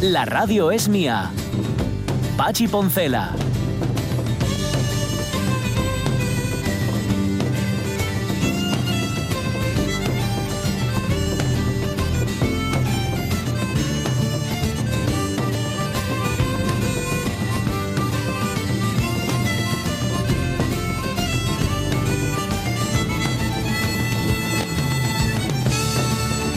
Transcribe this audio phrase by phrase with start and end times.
[0.00, 1.30] La radio es mía.
[2.38, 3.34] Pachi Poncela.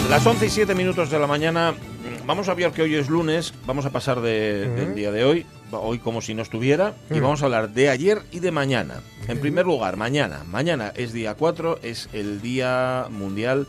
[0.09, 1.75] Las 11 y 7 minutos de la mañana.
[2.25, 3.53] Vamos a ver que hoy es lunes.
[3.65, 5.45] Vamos a pasar de- del día de hoy.
[5.71, 6.93] Hoy como si no estuviera.
[7.09, 9.01] Y vamos a hablar de ayer y de mañana.
[9.27, 10.43] En primer lugar, mañana.
[10.47, 11.79] Mañana es día 4.
[11.83, 13.67] Es el Día Mundial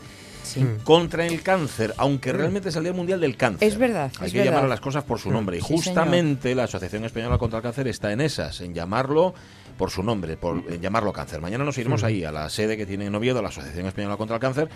[0.83, 1.93] contra el cáncer.
[1.97, 3.67] Aunque realmente es el Día Mundial del Cáncer.
[3.67, 5.57] Es verdad, Hay es que llamar a las cosas por su nombre.
[5.57, 8.61] Y Sí, justamente la Asociación Española contra el Cáncer está en esas.
[8.61, 9.33] En llamarlo
[9.77, 11.41] por su nombre, por en llamarlo cáncer.
[11.41, 14.37] Mañana nos iremos ahí a la sede que tiene en Oviedo, la Asociación Española contra
[14.37, 14.69] el Cáncer,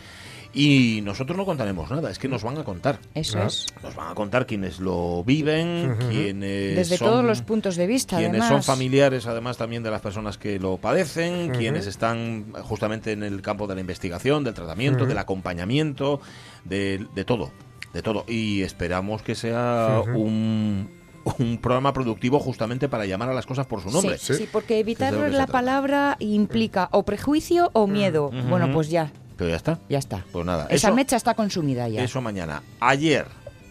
[0.54, 3.00] y nosotros no contaremos nada, es que nos van a contar.
[3.14, 3.68] Eso es.
[3.84, 8.18] Nos van a contar quienes lo viven, quienes Desde son, todos los puntos de vista,
[8.18, 8.66] quienes además.
[8.66, 13.42] son familiares además también de las personas que lo padecen, quienes están justamente en el
[13.42, 16.20] campo de la investigación, del tratamiento, del acompañamiento,
[16.66, 17.52] de, de todo,
[17.94, 18.26] de todo.
[18.28, 20.90] Y esperamos que sea un,
[21.38, 24.18] un programa productivo justamente para llamar a las cosas por su nombre.
[24.18, 28.32] Sí, sí, porque evitar la palabra implica o prejuicio o miedo.
[28.50, 29.80] Bueno, pues ya, Pero ya está.
[29.90, 30.24] ya está.
[30.32, 32.04] Pues nada, Esa eso- mecha está consumida ya.
[32.04, 32.62] Eso mañana.
[32.80, 33.26] Ayer,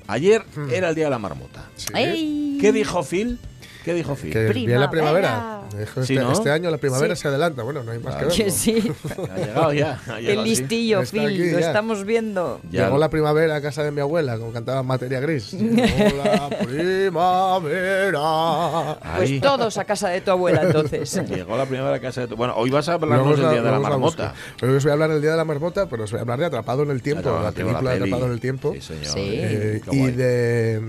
[0.08, 1.64] ayer era el día de la marmota.
[1.94, 2.58] ¡Ey!
[2.60, 3.38] ¿Qué dijo Phil?
[3.84, 4.32] ¿Qué dijo Phil?
[4.32, 5.57] Que viene la primavera.
[5.70, 6.32] Sí, este, ¿no?
[6.32, 7.22] este año la primavera Sí.
[7.22, 7.62] se adelanta.
[7.62, 8.30] Bueno, no hay más Claro.
[8.30, 8.52] que verlo.
[8.58, 8.92] sí.
[9.30, 10.00] Ha llegado ya.
[10.08, 10.48] ha Qué llegado, sí.
[10.50, 11.26] listillo, Phil.
[11.26, 11.66] aquí Lo ya.
[11.66, 12.60] estamos viendo.
[12.70, 12.84] Ya.
[12.84, 15.52] Llegó la primavera a casa de mi abuela, como cantaba Materia Gris.
[15.52, 16.48] Llegó la
[17.68, 18.98] primavera.
[19.16, 19.40] Pues Ahí.
[19.40, 21.14] todos a casa de tu abuela, entonces.
[21.28, 22.36] Llegó la primera casa de tu...
[22.36, 24.34] Bueno, hoy vas a hablarnos os del la- día de la la marmota.
[24.60, 26.38] Pero os voy a hablar del día de la marmota, pero os voy a hablar
[26.38, 28.02] de Atrapado en el Tiempo, Claro, la película de peli.
[28.10, 28.72] Atrapado en el Tiempo.
[28.74, 29.14] Sí, señor.
[29.16, 30.80] Eh, y de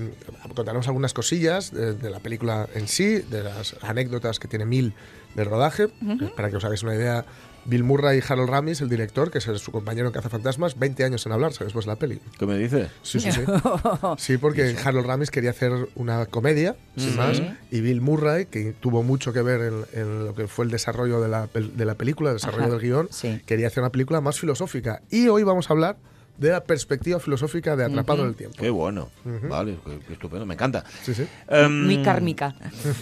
[0.55, 4.93] contaremos algunas cosillas de, de la película en sí, de las anécdotas que tiene Mil
[5.35, 7.25] del rodaje, eh, para que os hagáis una idea.
[7.65, 11.25] Bill Murray y Harold Ramis, el director, que es su compañero en Cazafantasmas, 20 años
[11.25, 12.19] en hablarse después de la peli.
[12.39, 12.89] ¿Qué me dices?
[13.03, 13.41] Sí, sí, sí.
[14.17, 19.03] Sí, porque Harold Ramis quería hacer una comedia, sin más, y Bill Murray, que tuvo
[19.03, 21.95] mucho que ver en, en lo que fue el desarrollo de la, pel- de la
[21.95, 23.41] película, el desarrollo Ajá, del guion, sí.
[23.45, 25.01] quería hacer una película más filosófica.
[25.11, 25.97] Y hoy vamos a hablar
[26.39, 28.55] de la perspectiva filosófica de Atrapado en el Tiempo.
[28.57, 29.09] Qué bueno.
[29.49, 30.45] Vale, qué, qué estupendo.
[30.45, 30.83] Me encanta.
[31.03, 31.27] Sí, sí.
[31.47, 32.55] Em, Muy kármica.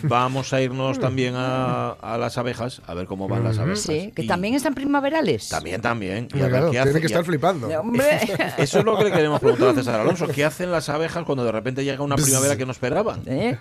[0.03, 3.79] Vamos a irnos también a, a las abejas, a ver cómo van las abejas.
[3.81, 5.49] Sí, que Y también están primaverales.
[5.49, 6.27] También, también.
[6.33, 7.67] Y a Hombre, ver claro, qué tiene hace- que estar flipando.
[7.79, 8.05] Hombre.
[8.57, 10.27] Eso es lo que le queremos preguntar a César Alonso.
[10.27, 13.21] ¿Qué hacen las abejas cuando de repente llega una primavera que no esperaban?
[13.27, 13.57] ¿Eh?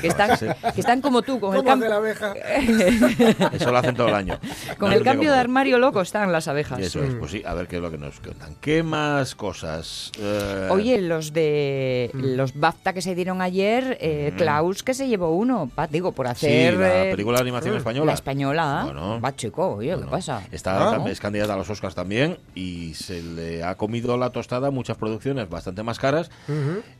[0.00, 2.34] Que, están, que están como tú, con el, ¿Cómo hace cam- la abeja?
[3.52, 4.38] Eso lo hacen todo el año.
[4.78, 6.80] con No el cambio de por- armario loco están las abejas.
[6.80, 8.56] Eso es, pues sí, a ver qué es lo que nos cuentan.
[8.60, 10.10] ¿Qué más cosas?
[10.18, 15.30] Eh, Oye, los de los BAFTA que se dieron ayer, eh, Klaus que se llevó
[15.36, 18.06] uno, pa- digo, por sí, hacer la eh, película de animación española.
[18.06, 18.82] la española.
[18.84, 19.20] Bueno.
[19.20, 20.42] Va, chico, oye, ¿qué pasa?
[20.52, 21.04] Está, Ah.
[21.08, 25.48] Es candidata a los Oscars también y se le ha comido la tostada muchas producciones
[25.48, 26.30] bastante más caras,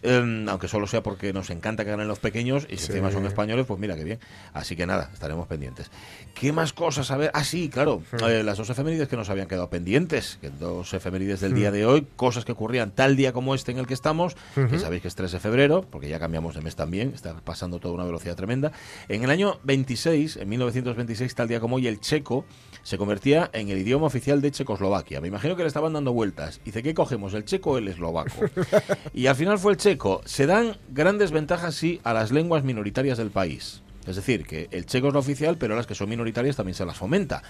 [0.02, 2.92] em, aunque solo sea porque nos encanta que ganen los pequeños y si Sí.
[2.92, 4.18] encima son españoles, pues mira qué bien.
[4.52, 5.90] Así que nada, estaremos pendientes.
[6.34, 7.10] ¿Qué más cosas?
[7.10, 10.50] A ver, ah, sí, claro, eh, las dos efemérides que nos habían quedado pendientes, que
[10.50, 13.86] dos efemérides del día de hoy, cosas que ocurrían tal día como este en el
[13.86, 17.12] que estamos, que sabéis que es 3 de febrero, porque ya cambiamos de mes también,
[17.14, 18.72] está pasando toda una velocidad tremenda.
[19.08, 22.44] En el año 26, en 1926, tal día como hoy, el checo
[22.82, 25.20] se convertía en el idioma oficial de Checoslovaquia.
[25.20, 26.60] Me imagino que le estaban dando vueltas.
[26.64, 28.30] Dice, ¿qué cogemos, el checo o el eslovaco?
[29.14, 30.22] y al final fue el checo.
[30.24, 33.82] Se dan grandes ventajas, sí, a las lenguas minoritarias del país.
[34.06, 36.84] Es decir, que el checo es lo oficial, pero las que son minoritarias también se
[36.84, 37.42] las fomenta.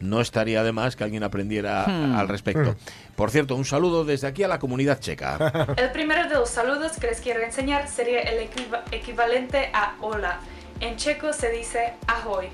[0.00, 2.76] No estaría de más que alguien aprendiera al respecto.
[3.16, 5.66] Por cierto, un saludo desde aquí a la comunidad checa.
[5.76, 10.38] El primero de los saludos que les quiero enseñar sería el equiva- equivalente a hola.
[10.80, 12.48] En checo se dice ahoy.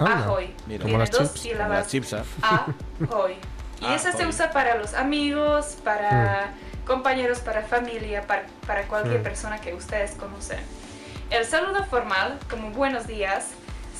[0.00, 0.52] Ahoy.
[0.66, 0.84] Mira.
[0.84, 1.40] Tiene las dos chips.
[1.40, 1.66] sílabas.
[1.68, 2.66] Como las chips, ¿ah?
[3.10, 3.34] Ahoy.
[3.80, 4.26] Y ese se Ahoy.
[4.30, 6.52] usa para los amigos, para
[6.84, 9.22] compañeros, para familia, para, para cualquier Mm.
[9.22, 10.58] persona que ustedes conocen.
[11.30, 13.50] El saludo formal, como buenos días,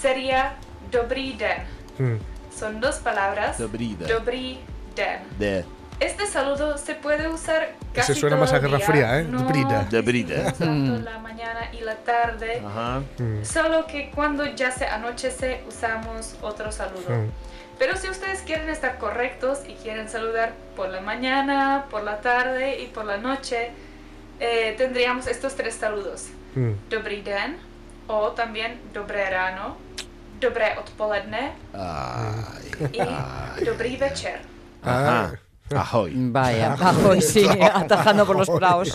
[0.00, 0.54] sería
[0.90, 1.62] dobrý den.
[1.98, 2.16] Mm.
[2.62, 3.58] Son dos palabras.
[3.58, 4.06] Dobrý den.
[4.06, 4.60] Dobrý
[4.94, 5.18] den.
[5.36, 5.64] De,
[5.98, 9.24] Este saludo se puede usar casi Ese suena todo más a Guerra día, Fría, ¿eh?
[9.24, 9.88] No Dobrý den.
[9.90, 10.44] Dobrý den.
[10.46, 12.62] distinguimos tanto la mañana y la tarde.
[12.64, 13.02] Ajá.
[13.18, 13.44] Mm.
[13.44, 17.10] Solo que cuando ya se anochece usamos otro saludo.
[17.10, 17.30] Mm.
[17.80, 22.80] Pero si ustedes quieren estar correctos y quieren saludar por la mañana, por la tarde
[22.80, 23.72] y por la noche,
[24.38, 26.28] eh, tendríamos estos tres saludos.
[26.54, 26.74] Mm.
[26.88, 27.56] Dobrý den
[28.06, 29.78] o también dobré ráno,
[30.42, 33.64] dobré odpoledne Ay, y ay.
[33.64, 34.40] dobrý večer.
[34.82, 35.32] Ajá.
[35.74, 36.12] Ajoy.
[36.30, 38.92] Vaya, Rajoy, sí, atajando por los praos.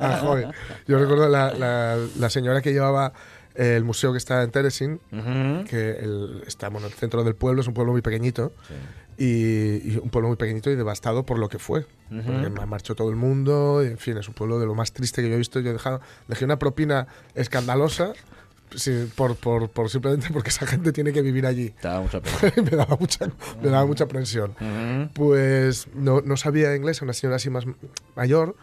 [0.00, 0.46] Ajoy.
[0.88, 3.12] Yo recuerdo la, la- la señora que llevaba
[3.54, 5.64] el museo que está en Teresin, Ujú.
[5.68, 8.52] que el- está bueno, en el centro del pueblo, es un pueblo muy pequeñito.
[9.18, 11.86] Y, y un pueblo muy pequeñito y devastado por lo que fue.
[12.08, 14.92] Porque ma- marchó todo el mundo, y, en fin, es un pueblo de lo más
[14.92, 15.60] triste que yo he visto.
[15.60, 18.12] Yo he dejado, dejé una propina escandalosa
[18.76, 21.70] sí, por, por, por simplemente porque esa gente tiene que vivir allí.
[21.80, 22.20] Te mucha
[22.62, 23.26] me daba mucha,
[23.62, 24.06] me daba mucha.
[25.14, 27.64] Pues no, no sabía inglés, una señora así más
[28.16, 28.56] mayor.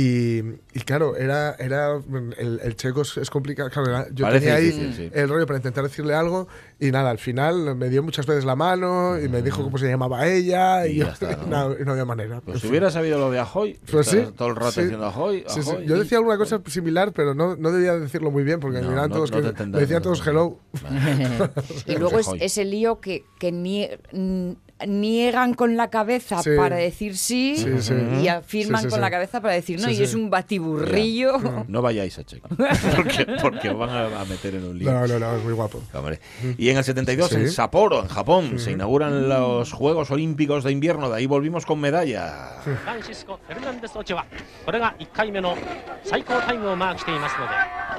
[0.00, 0.38] Y,
[0.74, 1.96] y claro, era, era
[2.38, 3.68] el, el checo es, es complicado.
[3.68, 5.10] Claro, era- yo Parece tenía ahí difícil, sí.
[5.12, 6.46] el rollo para intentar decirle algo
[6.78, 9.88] y nada, al final me dio muchas veces la mano y me dijo cómo se
[9.88, 11.76] llamaba ella y, Y yo- está, ¿no?
[11.76, 12.40] y no había manera.
[12.42, 14.82] Pues si hubiera sabido lo de Ajoy, Pues sí, todo el rato sí.
[14.82, 15.70] diciendo Ajoy, Sí, sí.
[15.70, 15.86] Ajoy.
[15.86, 18.90] Yo y- decía alguna cosa similar, pero no, no debía decirlo muy bien porque No,
[18.92, 20.60] me todos no que me decían todos hello.
[21.86, 26.49] Y luego es ese lío que, que nie- n- niegan con la cabeza Sí.
[26.57, 27.93] para decir sí, Sí, sí.
[28.21, 29.01] y afirman Sí, sí, con sí.
[29.01, 30.03] la cabeza para decir no, Sí, y sí.
[30.03, 31.37] es un batiburrillo.
[31.69, 32.49] No vayáis a Checo.
[32.49, 34.91] porque, porque os van a, a meter en un lío.
[34.91, 35.81] No, no, no, es muy guapo.
[35.93, 36.19] Hombre.
[36.57, 37.35] Y en el 72, Sí.
[37.35, 41.09] en Sapporo, en Japón, se inauguran los Juegos Olímpicos de Invierno.
[41.09, 42.59] De ahí volvimos con medalla.
[42.65, 44.25] フランシスコ・フェルナンデス・オチョは
[44.65, 45.57] これが1回目の
[46.03, 47.35] 最高タイムをマークしています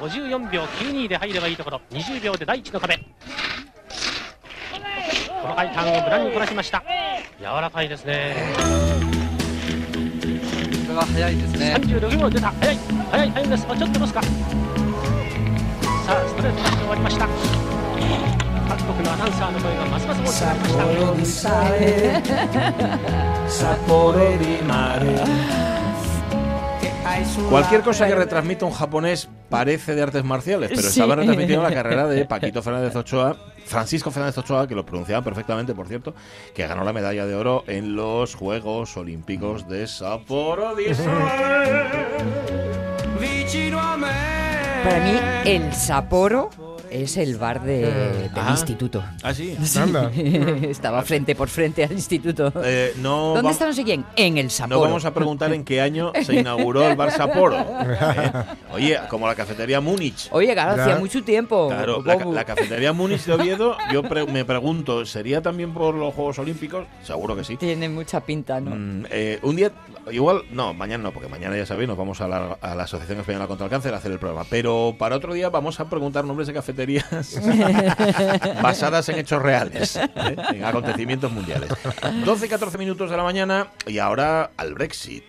[0.01, 2.99] ので54秒92で入ればいいところ20秒で第一の壁
[5.42, 6.84] この回ターンを無難にこなしました。
[7.40, 8.36] 柔らかいですね。
[10.88, 11.76] これは早いですね。
[11.80, 12.52] 36秒出た。
[12.52, 12.78] 速い
[13.12, 13.66] 速いタイムです。
[13.70, 14.22] あちょっとロスか。
[14.22, 14.30] さ
[16.08, 17.28] あストレートダッシュ終わりました。
[18.70, 21.50] 各国のアナウンサーの声がますます大きくなりました
[27.50, 30.88] Cualquier cosa que retransmita un japonés parece de artes marciales, pero Sí.
[31.00, 33.36] estaba retransmitiendo la carrera de Paquito Fernández Ochoa,
[33.66, 36.14] Francisco Fernández Ochoa, que lo pronunciaba perfectamente, por cierto,
[36.54, 40.76] que ganó la medalla de oro en los Juegos Olímpicos de Sapporo.
[44.84, 46.50] Para mí, el Sapporo
[46.92, 48.50] es el bar de- del Ah.
[48.52, 49.04] instituto.
[49.24, 49.56] Ah, sí.
[49.78, 50.12] Anda.
[50.16, 52.52] Estaba frente por frente al instituto.
[52.64, 54.06] Eh, no ¿Dónde no sé quién?
[54.16, 54.82] En el No Sapporo.
[54.82, 57.58] vamos a preguntar en qué año se inauguró el bar Sapporo.
[57.60, 58.32] ¿eh?
[58.74, 60.28] Oye, como la cafetería Múnich.
[60.32, 61.68] Oye, claro, hacía mucho tiempo.
[61.70, 62.04] Claro,
[62.34, 66.86] la cafetería Múnich de Oviedo, yo pre- me pregunto, ¿sería también por los Juegos Olímpicos?
[67.04, 67.58] Seguro que sí.
[67.58, 68.72] Tiene mucha pinta, ¿no?
[68.76, 69.72] Mm, eh, un día,
[70.12, 73.20] igual, no, mañana no, porque mañana ya sabéis, nos vamos a la, a la Asociación
[73.20, 74.46] Española contra el Cáncer a hacer el programa.
[74.50, 77.08] Pero para otro día vamos a preguntar nombres de cafeterías
[78.62, 80.10] basadas en hechos reales, ¿eh?
[80.54, 81.70] en acontecimientos mundiales.
[82.26, 85.26] 12 y 14 minutos de la mañana y ahora al Brexit.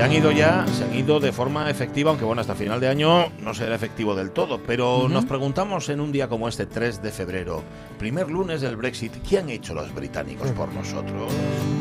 [0.00, 2.88] Se han ido ya, se han ido de forma efectiva, aunque bueno, hasta final de
[2.88, 4.58] año no será efectivo del todo.
[4.66, 7.62] Pero nos preguntamos en un día como este, 3 de febrero,
[7.98, 11.30] primer lunes del Brexit, ¿qué han hecho los británicos por nosotros?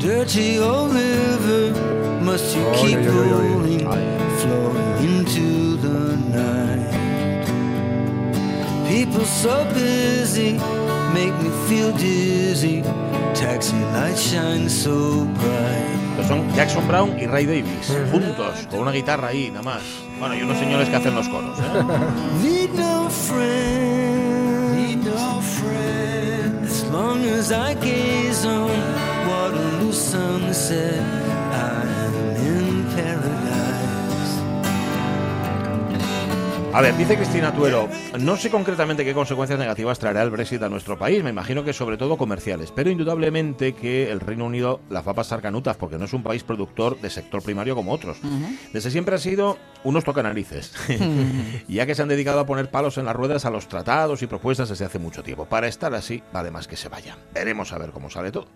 [0.01, 1.71] Dirty old river,
[2.21, 3.53] must you Oy, keep oy, oy, oy, oy.
[3.53, 3.87] rolling,
[4.39, 6.98] flowing into the night?
[8.89, 10.53] People so busy,
[11.13, 12.81] make me feel dizzy.
[13.35, 15.99] Taxi lights shine so bright.
[16.15, 19.83] Pues son Jackson Brown y Ray Davis, juntos, con una guitarra ahí, nada más.
[20.19, 21.57] Bueno, y unos señores que hacen los coros.
[21.59, 21.83] ¿eh?
[22.41, 26.65] Need no friend, need no friend.
[26.65, 28.71] As long as I gaze on
[29.29, 30.99] Waterloo sunset,
[36.71, 40.69] A ver, dice Cristina Tuero, no sé concretamente qué consecuencias negativas traerá el Brexit a
[40.69, 45.05] nuestro país, me imagino que sobre todo comerciales, pero indudablemente que el Reino Unido las
[45.05, 48.19] va a pasar canutas porque no es un país productor de sector primario como otros.
[48.71, 50.73] Desde siempre ha sido unos tocanarices,
[51.67, 54.27] ya que se han dedicado a poner palos en las ruedas a los tratados y
[54.27, 55.45] propuestas desde hace mucho tiempo.
[55.45, 57.17] Para estar así, vale más que se vayan.
[57.33, 58.47] Veremos a ver cómo sale todo.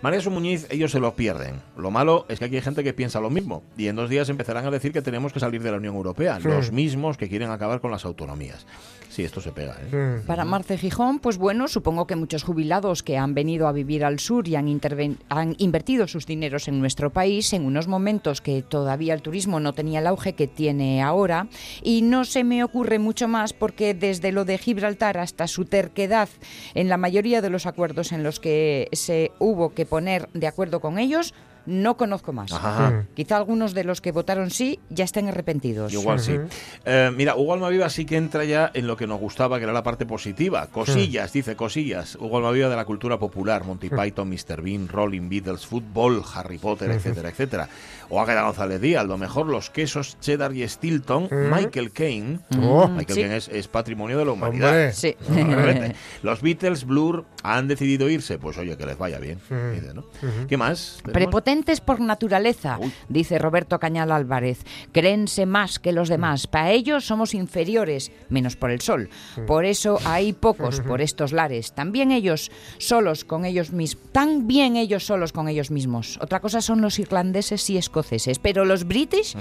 [0.00, 1.60] María Muñiz, ellos se lo pierden.
[1.76, 4.30] Lo malo es que aquí hay gente que piensa lo mismo y en dos días
[4.30, 7.50] empezarán a decir que tenemos que salir de la Unión Europea, los mismos que quieren
[7.58, 8.66] acabar con las autonomías.
[9.10, 10.22] Sí, esto se pega, ¿eh?
[10.26, 14.18] Para Marce Gijón, pues bueno, supongo que muchos jubilados que han venido a vivir al
[14.18, 14.80] sur y han,
[15.28, 19.72] han invertido sus dineros en nuestro país en unos momentos que todavía el turismo no
[19.72, 21.48] tenía el auge que tiene ahora
[21.82, 26.28] y no se me ocurre mucho más porque desde lo de Gibraltar hasta su terquedad
[26.74, 30.80] en la mayoría de los acuerdos en los que se hubo que poner de acuerdo
[30.80, 31.34] con ellos,
[31.68, 32.50] no conozco más.
[32.50, 33.04] Ajá.
[33.14, 35.92] Quizá algunos de los que votaron sí ya estén arrepentidos.
[35.92, 36.38] Igual sí.
[36.86, 39.72] Eh, mira, Hugo Almaviva sí que entra ya en lo que nos gustaba, que era
[39.74, 40.66] la parte positiva.
[40.68, 42.16] Cosillas, dice, cosillas.
[42.16, 44.62] Hugo Almaviva de la cultura popular, Monty Python, Mr.
[44.62, 47.68] Bean, Rolling Beatles, fútbol, Harry Potter, etcétera, etcétera.
[48.10, 52.40] O Águeda González Díaz, lo mejor los quesos cheddar y Stilton, Michael Caine.
[52.62, 52.88] Oh.
[52.88, 53.20] Michael Sí.
[53.22, 54.92] Caine es, es patrimonio de la humanidad.
[54.92, 55.14] Sí.
[56.22, 58.38] Los Beatles, Blur, han decidido irse.
[58.38, 59.38] Pues oye, que les vaya bien.
[59.74, 60.04] dice, ¿no?
[60.48, 60.96] ¿Qué más?
[61.02, 61.12] ¿Tenemos?
[61.12, 62.92] Prepotentes por naturaleza, Uy.
[63.08, 64.60] dice Roberto Cañal Álvarez.
[64.92, 66.46] Créense más que los demás.
[66.46, 69.10] Para ellos somos inferiores, menos por el sol.
[69.46, 71.72] Por eso hay pocos por estos lares.
[71.72, 74.02] También ellos solos con ellos mismos.
[74.12, 76.18] Tan bien ellos solos con ellos mismos.
[76.22, 77.97] Otra cosa son los irlandeses y escoceses.
[78.38, 79.34] Pero los british,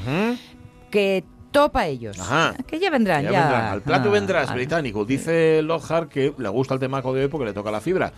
[0.92, 2.20] que topa ellos.
[2.20, 2.54] Ajá.
[2.68, 3.42] Que ya vendrán, Ya ya.
[3.42, 3.66] vendrán.
[3.74, 4.54] Al plato Ah, vendrás, ah.
[4.54, 5.06] británico.
[5.06, 8.12] Dice Lockhart que le gusta el temaco de hoy porque le toca la fibra.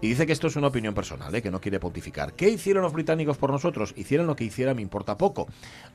[0.00, 1.42] Y dice que esto es una opinión personal, ¿eh?
[1.42, 2.34] que no quiere pontificar.
[2.34, 3.94] ¿Qué hicieron los británicos por nosotros?
[3.96, 5.46] Hicieron lo que hicieran, me importa poco.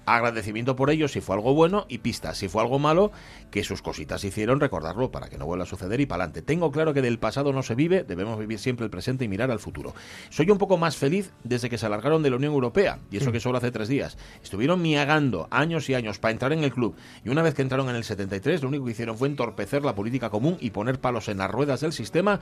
[0.05, 3.12] Agradecimiento por ello si fue algo bueno y pistas si fue algo malo,
[3.51, 6.41] que sus cositas hicieron recordarlo para que no vuelva a suceder y para adelante.
[6.41, 9.51] Tengo claro que del pasado no se vive, debemos vivir siempre el presente y mirar
[9.51, 9.93] al futuro.
[10.29, 13.31] Soy un poco más feliz desde que se alargaron de la Unión Europea, y eso
[13.31, 14.17] que solo hace tres días.
[14.43, 17.89] Estuvieron miagando años y años para entrar en el club, y una vez que entraron
[17.89, 21.27] en el 73, lo único que hicieron fue entorpecer la política común y poner palos
[21.27, 22.39] en las ruedas del sistema,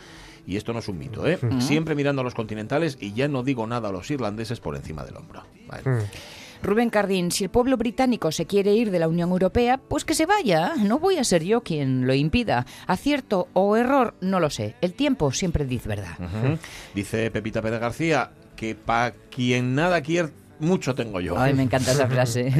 [0.48, 1.38] y esto no es un mito, ¿eh?
[1.60, 5.04] Siempre mirando a los continentales, y ya no digo nada a los irlandeses por encima
[5.04, 5.44] del hombro.
[5.68, 6.08] Vale.
[6.62, 10.14] Rubén Cardín, si el pueblo británico se quiere ir de la Unión Europea, pues que
[10.14, 10.74] se vaya.
[10.76, 12.66] No voy a ser yo quien lo impida.
[12.86, 14.76] Acierto o error, no lo sé.
[14.82, 16.18] El tiempo siempre dice verdad.
[16.20, 16.58] Ujú.
[16.94, 21.40] Dice Pepita Pérez García que para quien nada quiere, mucho tengo yo.
[21.40, 22.52] Ay, me encanta esa frase.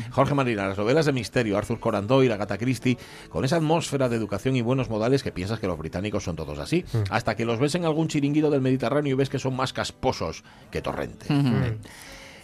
[0.10, 4.16] Jorge Marina, las novelas de misterio, Arthur Conan Doyle, Agatha Christie, con esa atmósfera de
[4.16, 7.58] educación y buenos modales que piensas que los británicos son todos así, hasta que los
[7.58, 11.26] ves en algún chiringuito del Mediterráneo y ves que son más casposos que Torrente.
[11.30, 11.76] Eh.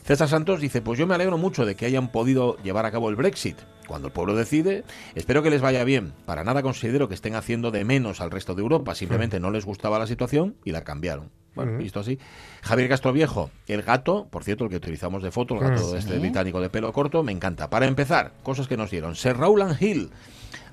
[0.05, 3.09] César Santos dice, pues yo me alegro mucho de que hayan podido llevar a cabo
[3.09, 3.57] el Brexit.
[3.89, 4.85] Cuando el pueblo decide,
[5.15, 6.13] espero que les vaya bien.
[6.27, 9.65] Para nada considero que estén haciendo de menos al resto de Europa, simplemente no les
[9.65, 11.31] gustaba la situación y la cambiaron.
[11.55, 12.19] Bueno, visto así.
[12.63, 16.61] Javier Castroviejo, el gato, por cierto, el que utilizamos de foto, el gato este británico
[16.61, 17.71] de pelo corto, me encanta.
[17.71, 19.15] Para empezar, cosas que nos dieron.
[19.15, 20.11] Sir Rowland Hill.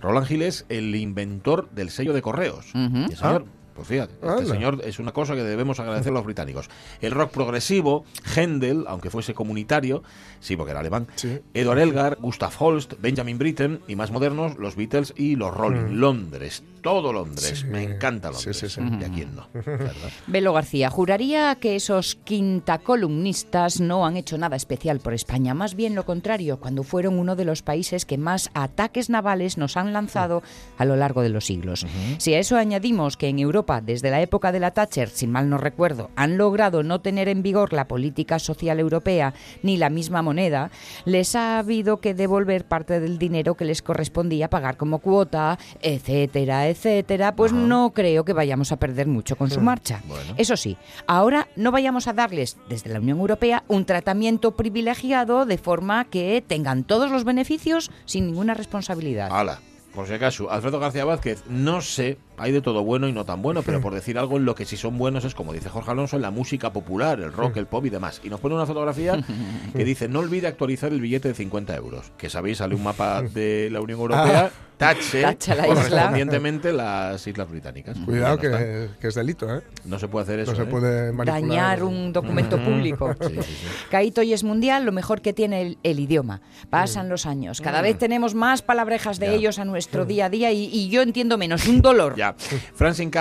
[0.01, 2.73] Roland Hill es el inventor del sello de correos.
[2.73, 2.97] Ujú.
[2.97, 3.45] Y el señor,
[3.81, 4.45] pues fíjate, este Anda.
[4.53, 6.69] señor es una cosa que debemos agradecer a los británicos.
[7.01, 10.03] El rock progresivo, Händel, aunque fuese comunitario,
[10.39, 11.39] sí, porque era alemán, Sí.
[11.53, 15.95] Edward Elgar, Gustav Holst, Benjamin Britten y más modernos, los Beatles y los Rolling.
[15.99, 17.59] Londres, todo Londres.
[17.61, 17.65] Sí.
[17.67, 18.57] Me encanta Londres.
[18.57, 18.81] sí, sí.
[18.99, 19.47] ¿Y a quién no?
[20.27, 25.95] Belo García, juraría que esos quintacolumnistas no han hecho nada especial por España, más bien
[25.95, 30.43] lo contrario, cuando fueron uno de los países que más ataques navales nos han lanzado
[30.77, 31.85] a lo largo de los siglos.
[32.17, 35.49] Si a eso añadimos que en Europa, desde la época de la Thatcher, si mal
[35.49, 40.21] no recuerdo, han logrado no tener en vigor la política social europea ni la misma
[40.21, 40.71] moneda,
[41.05, 46.67] les ha habido que devolver parte del dinero que les correspondía pagar como cuota, etcétera,
[46.67, 50.01] etcétera, pues no creo que vayamos a perder mucho con su marcha.
[50.07, 50.33] Bueno.
[50.37, 50.75] Eso sí,
[51.07, 56.43] ahora no vayamos a darles desde la Unión Europea un tratamiento privilegiado de forma que
[56.45, 59.29] tengan todos los beneficios sin ninguna responsabilidad.
[59.31, 59.59] Hala.
[59.93, 63.41] Por si acaso, Alfredo García Vázquez, no sé, hay de todo bueno y no tan
[63.41, 65.91] bueno, pero por decir algo, en lo que sí son buenos es, como dice Jorge
[65.91, 68.19] Alonso, en la música popular, el rock, el pop y demás.
[68.23, 69.19] Y nos pone una fotografía
[69.75, 72.11] que dice, no olvide actualizar el billete de 50 euros.
[72.17, 75.75] Que sabéis, sale un mapa de la Unión Europea, tache, Tacha la isla.
[75.75, 77.95] correspondientemente las Islas Británicas.
[78.03, 79.61] Cuidado no que, que es delito, ¿eh?
[79.85, 80.51] No se puede hacer eso.
[80.53, 80.65] No se ¿eh?
[80.65, 81.41] puede manipular.
[81.41, 83.13] Dañar un documento público.
[83.21, 83.67] Sí, sí, sí.
[83.91, 86.41] Caíto y es mundial, lo mejor que tiene el, el idioma.
[86.71, 89.33] Pasan los años, cada vez tenemos más palabrejas de Ya.
[89.33, 92.15] ellos a nuestro día a día y, y yo entiendo menos, un dolor.
[92.21, 92.35] Ya.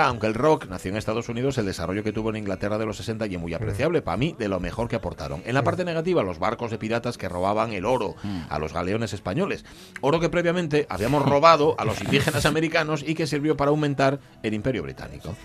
[0.05, 2.97] Aunque el rock nació en Estados Unidos, el desarrollo que tuvo en Inglaterra de los
[2.97, 4.03] 60 y es muy apreciable.
[4.03, 5.41] Para mí, de lo mejor que aportaron.
[5.45, 8.15] En la parte negativa, los barcos de piratas que robaban el oro
[8.49, 9.65] a los galeones españoles.
[10.01, 14.53] Oro que previamente habíamos robado a los indígenas americanos y que sirvió para aumentar el
[14.53, 15.35] imperio británico.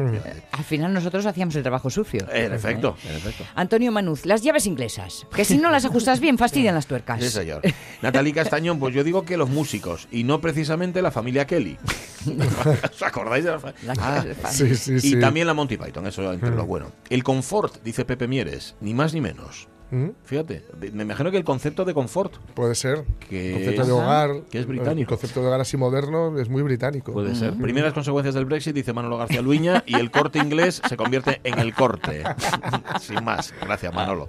[0.53, 2.27] Al final nosotros hacíamos el trabajo sucio.
[2.31, 3.45] En efecto, en efecto.
[3.55, 7.23] Antonio Manuz, las llaves inglesas, que si no las ajustas bien fastidian las tuercas.
[7.23, 7.63] Sí, señor.
[8.03, 11.79] Natalie Castañón, pues yo digo que los músicos y no precisamente la familia Kelly.
[12.93, 15.21] ¿Os acordáis de la fa- La- Ah, Sí, sí, y sí.
[15.21, 16.93] también la Monty Python, eso entre lo bueno.
[17.11, 19.69] El confort, dice Pepe Mieres, ni más ni menos.
[19.89, 20.09] ¿Mm?
[20.25, 23.05] Fíjate, me imagino que el concepto de confort Puede ser.
[23.29, 24.31] Que el concepto es- de hogar.
[24.51, 25.11] que es El británico.
[25.11, 27.13] concepto de hogar así moderno es muy británico.
[27.13, 27.55] puede ser.
[27.55, 31.61] Primeras consecuencias del Brexit, dice Manolo García Luña, y el corte inglés se convierte en
[31.61, 32.25] el corte.
[33.01, 33.55] Sin más.
[33.61, 34.29] Gracias, Manolo.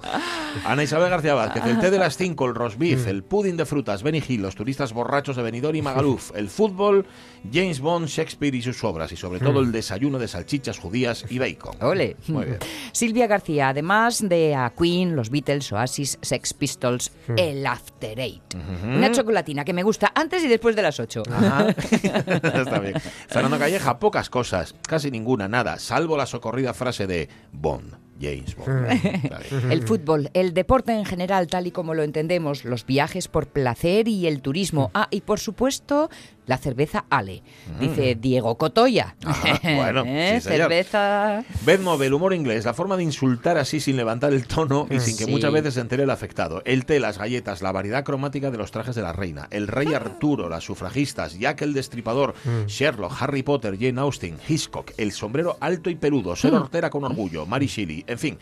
[0.64, 3.66] Ana Isabel García Vázquez, el té de las 5, el roast beef, el pudding de
[3.66, 7.08] frutas, Benny Hill, los turistas borrachos de Benidorm y Magaluf, el fútbol,
[7.52, 11.40] James Bond, Shakespeare y sus obras, y sobre todo el desayuno de salchichas judías y
[11.40, 11.76] bacon.
[11.82, 12.18] Ole.
[12.28, 12.60] Muy bien.
[12.92, 18.56] Silvia García, además de a Queen, los Beatles, Oasis, Sex Pistols, el After Eight.
[18.84, 21.24] Una chocolatina que me gusta antes y después de las 8.
[21.32, 21.70] Ajá.
[21.92, 22.96] Está bien.
[23.28, 29.02] Fernando Calleja, pocas cosas, casi ninguna, nada, salvo la socorrida frase de Bond, James Bond.
[29.02, 29.72] Bien.
[29.72, 34.08] El fútbol, el deporte en general, tal y como lo entendemos, los viajes por placer
[34.08, 34.92] y el turismo.
[34.94, 36.10] Ah, y por supuesto,
[36.48, 37.44] la cerveza Ale.
[37.80, 39.16] Dice Diego Cotoya.
[39.24, 40.40] Ajá, bueno, ¿Eh?
[40.42, 41.44] sí, cerveza.
[41.66, 45.16] Bedmob, el humor inglés, la forma de insultar así sin levantar el tono y sin
[45.18, 45.32] que Sí.
[45.32, 46.62] muchas veces se entere el afectado.
[46.66, 49.48] El té, las galletas, la variedad cromática de los trajes de la reina.
[49.52, 52.34] El rey Arturo, las sufragistas, Jack el destripador,
[52.68, 57.46] Sherlock, Harry Potter, Jane Austen, Hitchcock, el sombrero alto y peludo, ser hortera con orgullo,
[57.46, 58.38] Mary Shelley, en fin.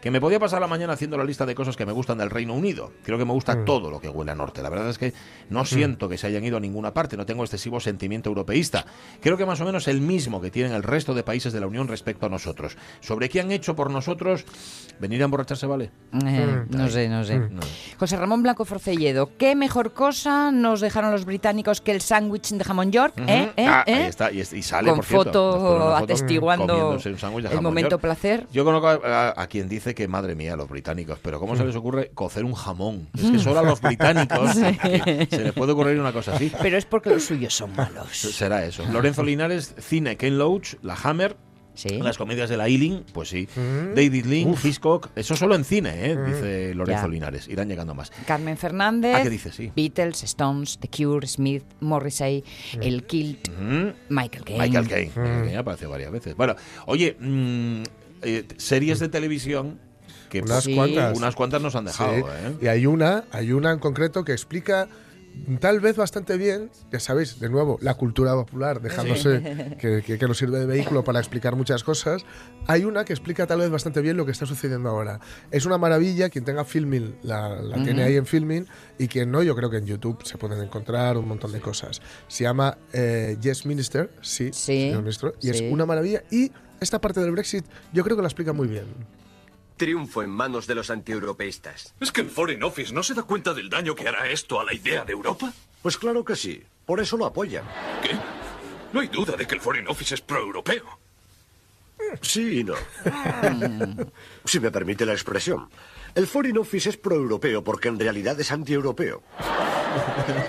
[0.00, 2.30] Que me podía pasar la mañana haciendo la lista de cosas que me gustan del
[2.30, 2.90] Reino Unido.
[3.04, 4.62] Creo que me gusta todo lo que huele a norte.
[4.62, 5.12] La verdad es que
[5.50, 8.86] no siento que se hayan ido a ninguna parte, no tengo excesivo sentimiento europeísta.
[9.20, 11.66] Creo que más o menos el mismo que tienen el resto de países de la
[11.66, 12.78] Unión respecto a nosotros.
[13.00, 14.44] ¿Sobre qué han hecho por nosotros?
[15.00, 15.90] ¿Venir a emborracharse vale?
[16.24, 17.40] Eh, no sé, no sé.
[17.98, 22.64] José Ramón Blanco Forcelledo, ¿qué mejor cosa nos dejaron los británicos que el sándwich de
[22.64, 23.14] jamón york?
[23.26, 23.52] ¿Eh?
[23.56, 23.66] ¿Eh?
[23.66, 23.94] Ah, ¿Eh?
[23.94, 25.24] ahí está, y, y sale, Con por cierto.
[25.24, 26.98] foto una foto atestiguando
[27.50, 28.00] el momento york.
[28.00, 28.46] placer.
[28.52, 28.94] Yo conozco a,
[29.30, 32.44] a- a quien dice que, madre mía, los británicos, pero ¿cómo se les ocurre cocer
[32.44, 33.08] un jamón?
[33.16, 34.54] Es que solo a los británicos
[34.84, 36.52] que se les puede ocurrir una cosa así.
[36.60, 38.08] Pero es porque los suyos son malos.
[38.16, 38.84] Será eso.
[38.90, 41.36] Lorenzo Linares, cine, Ken Loach, La Hammer.
[41.72, 41.98] Sí.
[42.02, 43.48] Las comedias de la Ealing, pues sí.
[43.94, 46.16] David Lynn, Hitchcock, eso solo en cine, ¿eh?
[46.26, 47.08] dice Lorenzo Ya.
[47.08, 47.48] Linares.
[47.48, 48.10] Irán llegando más.
[48.26, 49.14] Carmen Fernández.
[49.16, 49.50] Ah, ¿qué dice?
[49.52, 49.72] Sí.
[49.74, 52.44] Beatles, Stones, The Cure, Smith, Morrissey,
[52.82, 53.88] El Kilt, Mm.
[54.10, 54.58] Michael Caine.
[54.66, 55.12] Michael Caine.
[55.14, 56.36] Michael Caine apareció varias veces.
[56.36, 56.54] Bueno,
[56.86, 57.82] oye, mm,
[58.22, 59.78] eh, series de televisión
[60.28, 60.74] que Unas Sí.
[60.74, 61.16] cuantas.
[61.18, 62.22] unas cuantas nos han dejado, Sí.
[62.22, 62.56] ¿eh?
[62.62, 64.88] Y hay una, hay una en concreto que explica
[65.60, 69.40] tal vez bastante bien, ya sabéis, de nuevo, la cultura popular, dejándose
[69.80, 72.24] que, que- que nos sirve de vehículo para explicar muchas cosas.
[72.66, 75.20] Hay una que explica tal vez bastante bien lo que está sucediendo ahora.
[75.52, 78.66] Es una maravilla, quien tenga Filming la, la tiene ahí en Filming
[78.98, 82.00] y quien no, yo creo que en YouTube se pueden encontrar un montón de cosas.
[82.28, 85.64] Se llama eh, Yes Minister, sí, Sí, señor ministro, y sí.
[85.66, 88.86] es una maravilla y esta parte del Brexit yo creo que la explica muy bien.
[89.76, 91.94] Triunfo en manos de los antieuropeístas.
[92.00, 94.64] ¿Es que el Foreign Office no se da cuenta del daño que hará esto a
[94.64, 95.52] la idea de Europa?
[95.82, 96.62] Pues claro que sí.
[96.84, 97.64] Por eso lo apoyan.
[98.02, 98.10] ¿Qué?
[98.92, 100.84] No hay duda de que el Foreign Office es pro-europeo.
[102.20, 102.74] Sí y no.
[104.44, 105.70] si me permite la expresión.
[106.14, 109.22] El Foreign Office es pro-europeo porque en realidad es anti-europeo.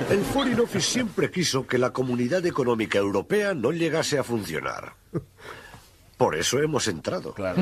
[0.09, 4.95] El Foreign Office siempre quiso que la comunidad económica europea no llegase a funcionar.
[6.21, 7.33] Por eso hemos entrado.
[7.33, 7.59] Claro.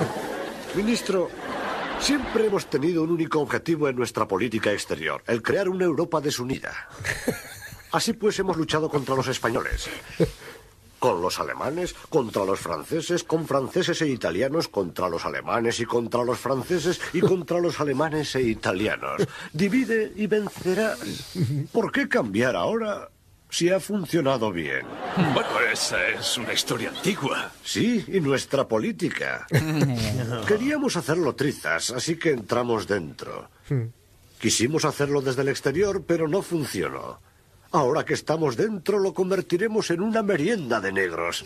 [0.76, 1.30] Ministro,
[1.98, 6.90] siempre hemos tenido un único objetivo en nuestra política exterior, el crear una Europa desunida.
[7.92, 9.88] Así pues hemos luchado contra los españoles,
[10.98, 16.22] con los alemanes, contra los franceses, con franceses e italianos, contra los alemanes y contra
[16.24, 19.26] los franceses y contra los alemanes e italianos.
[19.54, 20.98] Divide y vencerás.
[21.72, 23.08] ¿Por qué cambiar ahora
[23.50, 24.86] si ha funcionado bien?
[25.34, 27.50] Bueno, esa es una historia antigua.
[27.64, 29.46] Sí, y nuestra política.
[30.46, 33.50] Queríamos hacerlo trizas, así que entramos dentro.
[34.38, 37.20] Quisimos hacerlo desde el exterior, pero no funcionó.
[37.72, 41.44] Ahora que estamos dentro, lo convertiremos en una merienda de negros.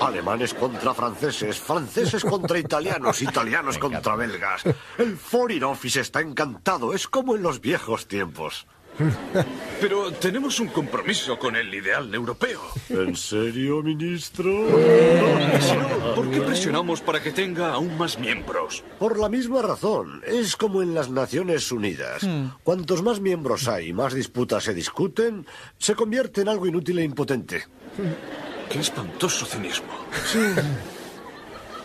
[0.00, 4.62] Alemanes contra franceses, franceses contra italianos, italianos contra belgas.
[4.98, 8.66] El Foreign Office está encantado, es como en los viejos tiempos.
[9.80, 12.60] Pero tenemos un compromiso con el ideal europeo.
[12.88, 14.50] ¿En serio, ministro?
[15.60, 18.84] Si no, ¿por qué presionamos para que tenga aún más miembros?
[18.98, 22.26] Por la misma razón, es como en las Naciones Unidas.
[22.62, 25.46] Cuantos más miembros hay y más disputas se discuten,
[25.78, 27.64] se convierte en algo inútil e impotente.
[28.70, 29.92] Qué espantoso cinismo.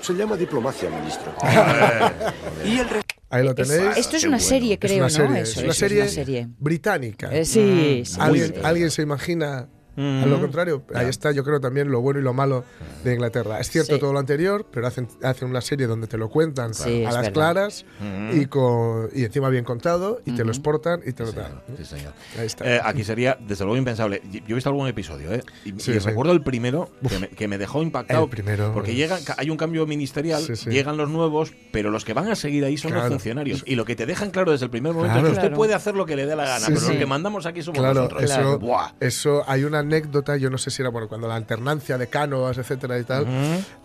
[0.02, 1.34] Se llama diplomacia, ministro.
[3.30, 3.98] Ahí lo tenéis.
[3.98, 4.50] Esto es una bueno.
[4.50, 5.10] serie, Es creo, una ¿no?
[5.10, 6.48] serie, Eso, es una eso, serie, es una serie.
[6.58, 7.30] británica.
[7.32, 8.54] Eh, sí, sí, ¿Alguien, sí.
[8.64, 10.84] alguien se imagina a lo contrario?
[10.96, 12.64] Ahí está, yo creo, también lo bueno y lo malo
[13.04, 13.60] de Inglaterra.
[13.60, 14.00] Es cierto Sí.
[14.00, 17.16] todo lo anterior, pero hacen, hacen una serie donde te lo cuentan Sí, a las
[17.18, 17.34] verdad.
[17.34, 17.86] claras
[18.34, 21.62] y, con, y encima bien contado y te lo exportan y te lo dan.
[21.78, 22.14] Sí, señor.
[22.40, 22.66] Ahí está.
[22.66, 24.22] Eh, aquí sería, desde luego, impensable.
[24.32, 25.44] Yo he visto algún episodio, ¿eh?
[25.66, 26.00] Y, Sí, y sí.
[26.00, 28.24] recuerdo el primero que me, que me dejó impactado.
[28.24, 30.70] El primero Porque ca- hay un cambio ministerial, Sí, sí.
[30.70, 33.12] llegan los nuevos, pero los que van a seguir ahí son los Claro.
[33.14, 33.64] funcionarios.
[33.66, 35.28] Y lo que te dejan claro desde el primer momento Claro.
[35.28, 35.56] es que usted Claro.
[35.58, 36.88] puede hacer lo que le dé la gana, Sí, pero sí.
[36.90, 38.24] los que mandamos aquí somos Claro, nosotros.
[38.24, 38.92] eso, Buah.
[39.00, 42.58] eso hay una anécdota, yo no sé si era bueno, cuando la alternancia de cánoas,
[42.58, 43.26] etcétera y tal,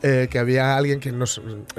[0.02, 1.24] eh, que había alguien que no,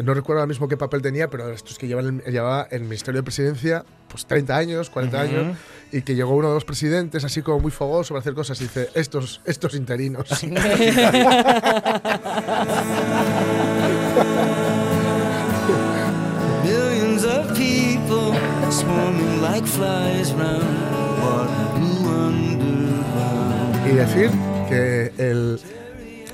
[0.03, 3.21] no recuerdo ahora mismo qué papel tenía, pero estos que llevan llevaba en el Ministerio
[3.21, 5.57] de Presidencia pues 30 años, 40 años,
[5.91, 8.63] y que llegó uno de los presidentes así como muy fogoso para hacer cosas y
[8.63, 10.29] dice, estos, estos interinos.
[16.63, 17.57] Millions of
[19.41, 21.94] like flies round water.
[23.86, 24.30] Y decir
[24.69, 25.60] que el,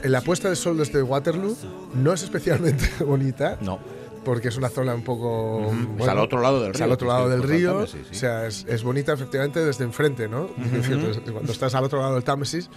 [0.03, 1.55] la puesta de sol desde Waterloo
[1.93, 3.57] no es especialmente bonita.
[3.61, 3.79] No.
[4.23, 5.71] Porque es una zona un poco.
[5.99, 7.73] Es al otro lado del es al río, otro lado del río.
[7.73, 8.07] Támesis, sí.
[8.11, 10.47] O sea, es, es bonita efectivamente desde enfrente, ¿no?
[10.63, 12.69] Es decir, cuando estás al otro lado del Támesis.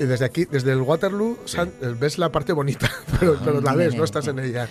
[0.00, 3.94] Y desde aquí, desde el Waterloo, eh, ves la parte bonita, pero, pero la ves,
[3.94, 4.68] no estás en ella.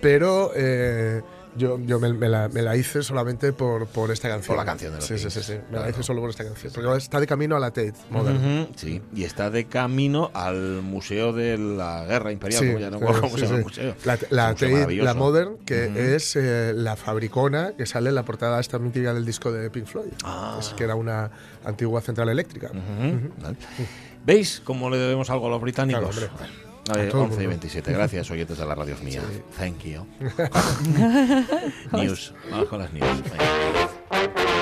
[0.00, 0.52] Pero.
[0.54, 1.22] eh,
[1.56, 4.56] yo, yo me, me la, me la hice solamente por, por esta canción.
[4.56, 5.52] Por la canción de los Sí, sí, sí, sí.
[5.52, 5.90] Me la Claro.
[5.90, 6.72] hice solo por esta canción.
[6.74, 8.68] Porque está de camino a la Tate Modern.
[8.76, 12.96] Sí, y está de camino al Museo de la Guerra Imperial, Sí, como ya no
[12.98, 13.94] acuerdo cómo sí, se llama el museo.
[14.04, 18.24] La, la museo Tate- la Modern, que es eh, la fabricona que sale en la
[18.24, 20.12] portada esta mítica del disco de Pink Floyd.
[20.24, 20.56] Ah.
[20.60, 21.30] Es que era una
[21.64, 22.70] antigua central eléctrica.
[22.72, 23.56] Vale.
[24.24, 26.16] ¿Veis cómo le debemos algo a los británicos?
[26.16, 26.32] Claro,
[26.94, 27.36] el 11 y mundo.
[27.48, 27.92] 27.
[27.92, 29.22] Gracias, oyentes de la radio mía.
[29.58, 30.06] Thank you.
[31.92, 32.32] news.
[32.50, 33.22] Vamos con las news.
[33.22, 34.56] Venga.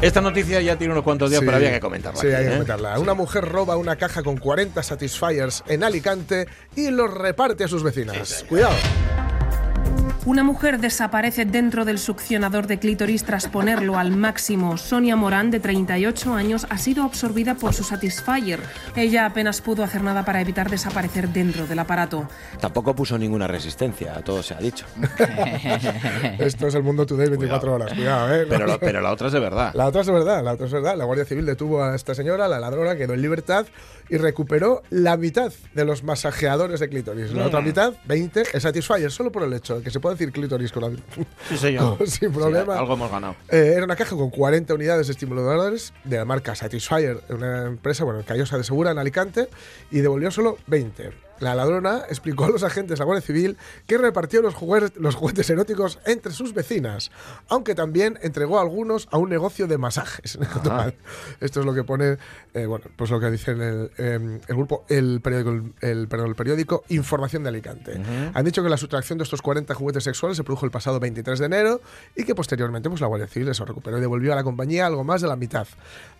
[0.00, 1.44] Esta noticia ya tiene unos cuantos días, Sí.
[1.46, 2.20] pero había que comentarla.
[2.20, 2.52] Sí, aquí, hay que ¿eh?
[2.52, 2.98] comentarla.
[3.00, 6.46] Una mujer roba una caja con 40 Satisfiers en Alicante
[6.76, 8.44] y los reparte a sus vecinas.
[8.48, 8.74] Cuidado.
[10.28, 14.76] Una mujer desaparece dentro del succionador de clítoris tras ponerlo al máximo.
[14.76, 18.60] Sonia Morán, de 38 años, ha sido absorbida por su Satisfyer.
[18.94, 22.28] Ella apenas pudo hacer nada para evitar desaparecer dentro del aparato.
[22.60, 24.84] Tampoco puso ninguna resistencia, todo se ha dicho.
[26.38, 27.94] Esto es el mundo today 24 horas.
[27.94, 28.44] Cuidado, ¿eh?
[28.46, 29.70] Pero, la- pero la otra es de verdad.
[29.72, 30.94] La otra es de verdad, la otra es verdad.
[30.94, 33.64] La Guardia Civil detuvo a esta señora, la ladrona, quedó en libertad
[34.10, 37.32] y recuperó la mitad de los masajeadores de clítoris.
[37.32, 37.46] La Mm.
[37.46, 40.72] otra mitad, 20, es Satisfyer, solo por el hecho de que se puede decir clítoris
[40.72, 40.98] con la...
[41.48, 41.98] Sí, señor.
[42.06, 42.78] Sin Sí, problema.
[42.78, 43.36] algo hemos ganado.
[43.50, 48.04] Eh, era una caja con 40 unidades de estimuladores de la marca Satisfyer, una empresa,
[48.04, 49.48] bueno, Callosa de Segura en Alicante,
[49.90, 51.27] y devolvió solo 20.
[51.40, 55.14] La ladrona explicó a los agentes de la Guardia Civil que repartió los, juguetes, los
[55.14, 57.10] juguetes eróticos entre sus vecinas,
[57.48, 60.38] aunque también entregó algunos a un negocio de masajes.
[61.40, 62.18] Esto es lo que pone,
[62.54, 66.08] eh, bueno, pues lo que dice en el, eh, el grupo, el periódico, el, el-
[66.08, 68.00] perdón, el periódico Información de Alicante.
[68.34, 71.38] Han dicho que la sustracción de estos 40 juguetes sexuales se produjo el pasado 23
[71.38, 71.80] de enero
[72.16, 75.04] y que posteriormente pues, la Guardia Civil eso recuperó y devolvió a la compañía algo
[75.04, 75.66] más de la mitad.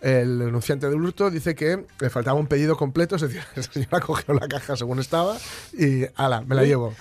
[0.01, 3.99] El denunciante del hurto dice que le faltaba un pedido completo, es decir, la señora
[3.99, 5.37] cogió la caja según estaba
[5.73, 6.93] y ala, me la llevo.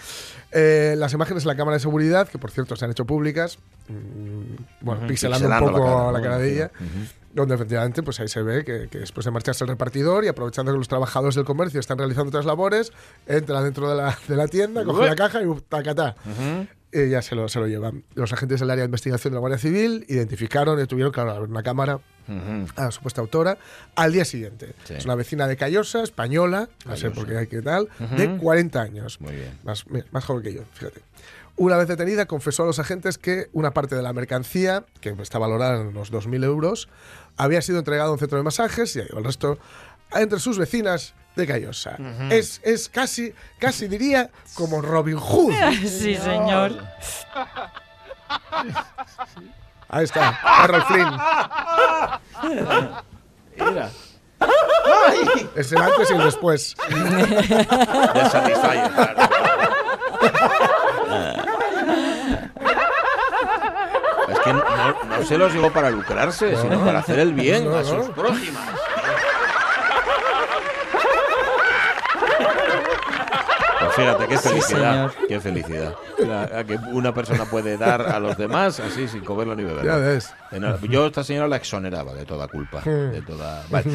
[0.50, 3.58] Eh, las imágenes de la cámara de seguridad, que por cierto se han hecho públicas,
[3.88, 6.70] mm, bueno, pixelando, pixelando un poco la la cara, de ella,
[7.34, 10.72] donde efectivamente pues ahí se ve que, que después de marcharse el repartidor y aprovechando
[10.72, 12.92] que los trabajadores del comercio están realizando otras labores,
[13.26, 16.16] entra dentro de la, de la tienda, coge la caja y tacatá.
[16.92, 18.04] Y ya se lo, se lo llevan.
[18.14, 21.38] Los agentes del área de investigación de la Guardia Civil identificaron y detuvieron, claro, a
[21.38, 22.00] ver, una cámara
[22.76, 23.58] a la supuesta autora
[23.94, 24.74] al día siguiente.
[24.84, 24.94] Sí.
[24.94, 28.80] Es una vecina de Callosa, española, no sé por qué hay que tal, de 40
[28.80, 29.20] años.
[29.20, 29.58] Muy bien.
[29.64, 31.02] Más, más joven que yo, fíjate.
[31.56, 35.38] Una vez detenida, confesó a los agentes que una parte de la mercancía, que está
[35.38, 36.88] valorada en unos 2.000 euros,
[37.36, 39.58] había sido entregada a un centro de masajes y el resto
[40.14, 41.96] entre sus vecinas de Callosa.
[42.30, 45.52] es, es casi, casi diría como Robin Hood.
[45.88, 46.72] Sí, señor.
[49.90, 51.10] Ahí está, Errol Flynn.
[53.56, 53.88] Mira.
[55.56, 56.76] Es el antes y el después.
[58.30, 59.28] Satisfyer, claro.
[64.28, 64.62] Es que no,
[65.04, 67.84] no se los digo para lucrarse, sino para hacer el bien No, a no.
[67.88, 68.68] sus prójimas.
[73.98, 75.94] Fíjate, qué felicidad, qué felicidad.
[76.18, 79.90] La- que una persona puede dar a los demás así sin comerlo ni beberlo.
[79.90, 80.30] Ya ves.
[80.50, 82.80] En- Yo esta señora la exoneraba de toda culpa.
[82.82, 83.64] De toda...
[83.70, 83.86] Vale.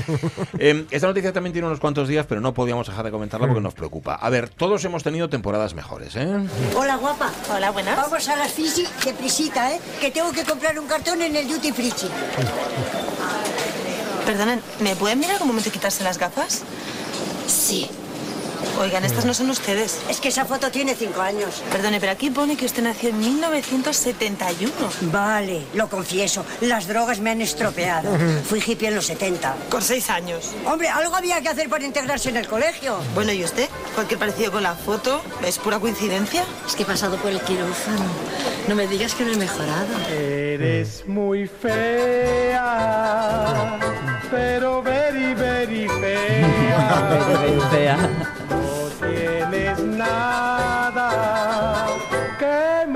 [0.59, 3.61] Eh, esta noticia también tiene unos cuantos días, pero no podíamos dejar de comentarla porque
[3.61, 4.15] nos preocupa.
[4.15, 6.27] A ver, todos hemos tenido temporadas mejores, ¿eh?
[6.75, 7.29] Hola, guapa.
[7.53, 7.95] Hola, buenas.
[7.97, 9.79] Vamos a las Fiji, deprisita, ¿eh?
[9.99, 11.93] Que tengo que comprar un cartón en el Duty Free.
[14.25, 16.63] Perdonen, ¿me pueden mirar un momento y quitarse las gafas?
[17.47, 17.89] Sí.
[18.79, 19.99] Oigan, estas no son ustedes.
[20.09, 21.61] Es que esa foto tiene cinco años.
[21.71, 24.71] Perdone, pero aquí pone que usted nació en 1971.
[25.11, 26.43] Vale, lo confieso.
[26.61, 28.09] Las drogas me han estropeado.
[28.47, 29.55] Fui hippie en los 70.
[29.69, 30.51] Con seis años.
[30.65, 32.97] Hombre, algo había que hacer para integrarse en el colegio.
[33.13, 33.69] Bueno, ¿y usted?
[33.93, 36.43] Cualquier parecido con la foto, ¿es pura coincidencia?
[36.65, 38.05] Es que he pasado por el quirófano.
[38.67, 39.87] No me digas que no he mejorado.
[40.09, 42.59] Eres muy fea,
[44.31, 46.47] pero very, very fea.
[47.19, 48.42] No tienes nada
[50.03, 50.52] que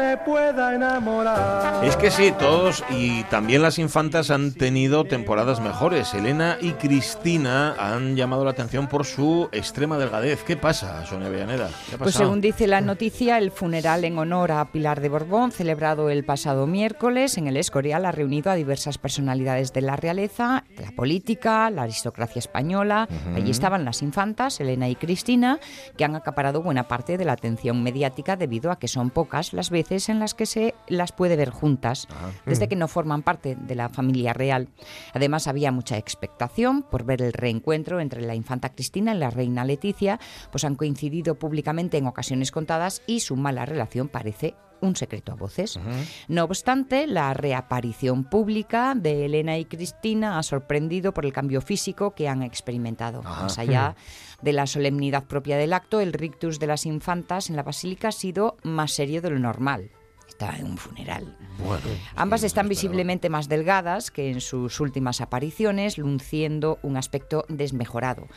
[0.08, 1.84] me pueda enamorar.
[1.84, 6.14] Es que sí, todos y también las infantas han tenido temporadas mejores.
[6.14, 10.44] Elena y Cristina han llamado la atención por su extrema delgadez.
[10.44, 11.70] ¿Qué pasa, Sonia Villaneda?
[11.90, 15.52] ¿Qué ha Pues según dice la noticia, el funeral en honor a Pilar de Borbón,
[15.52, 20.64] celebrado el pasado miércoles en el Escorial, ha reunido a diversas personalidades de la realeza,
[20.78, 23.10] de la política, la aristocracia española.
[23.36, 25.60] Allí estaban las infantas, Elena y Cristina,
[25.98, 29.70] que han acaparado buena parte de la atención mediática debido a que son pocas las
[29.70, 32.08] veces en las que se las puede ver juntas,
[32.46, 34.70] desde que no forman parte de la familia real.
[35.14, 39.66] Además, había mucha expectación por ver el reencuentro entre la infanta Cristina y la reina
[39.66, 40.20] Leticia,
[40.52, 45.36] pues han coincidido públicamente en ocasiones contadas y su mala relación parece un secreto a
[45.36, 45.80] voces.
[46.28, 52.12] No obstante, la reaparición pública de Elena y Cristina ha sorprendido por el cambio físico
[52.16, 53.24] que han experimentado.
[53.24, 53.96] Más allá
[54.42, 58.12] de la solemnidad propia del acto, el rictus de las infantas en la basílica ha
[58.12, 59.92] sido más serio de lo normal.
[60.28, 61.36] Está en un funeral.
[61.58, 61.82] Bueno,
[62.16, 68.28] Ambas están visiblemente más delgadas que en sus últimas apariciones, luciendo un aspecto desmejorado.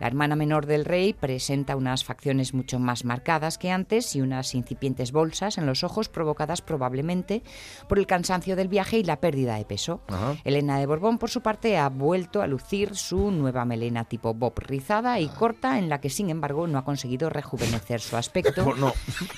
[0.00, 4.54] La hermana menor del rey presenta unas facciones mucho más marcadas que antes y unas
[4.54, 7.42] incipientes bolsas en los ojos provocadas probablemente
[7.88, 10.00] por el cansancio del viaje y la pérdida de peso.
[10.44, 14.58] Elena de Borbón, por su parte, ha vuelto a lucir su nueva melena tipo bob
[14.58, 18.92] rizada y corta, en la que, sin embargo, no ha conseguido rejuvenecer su aspecto, no.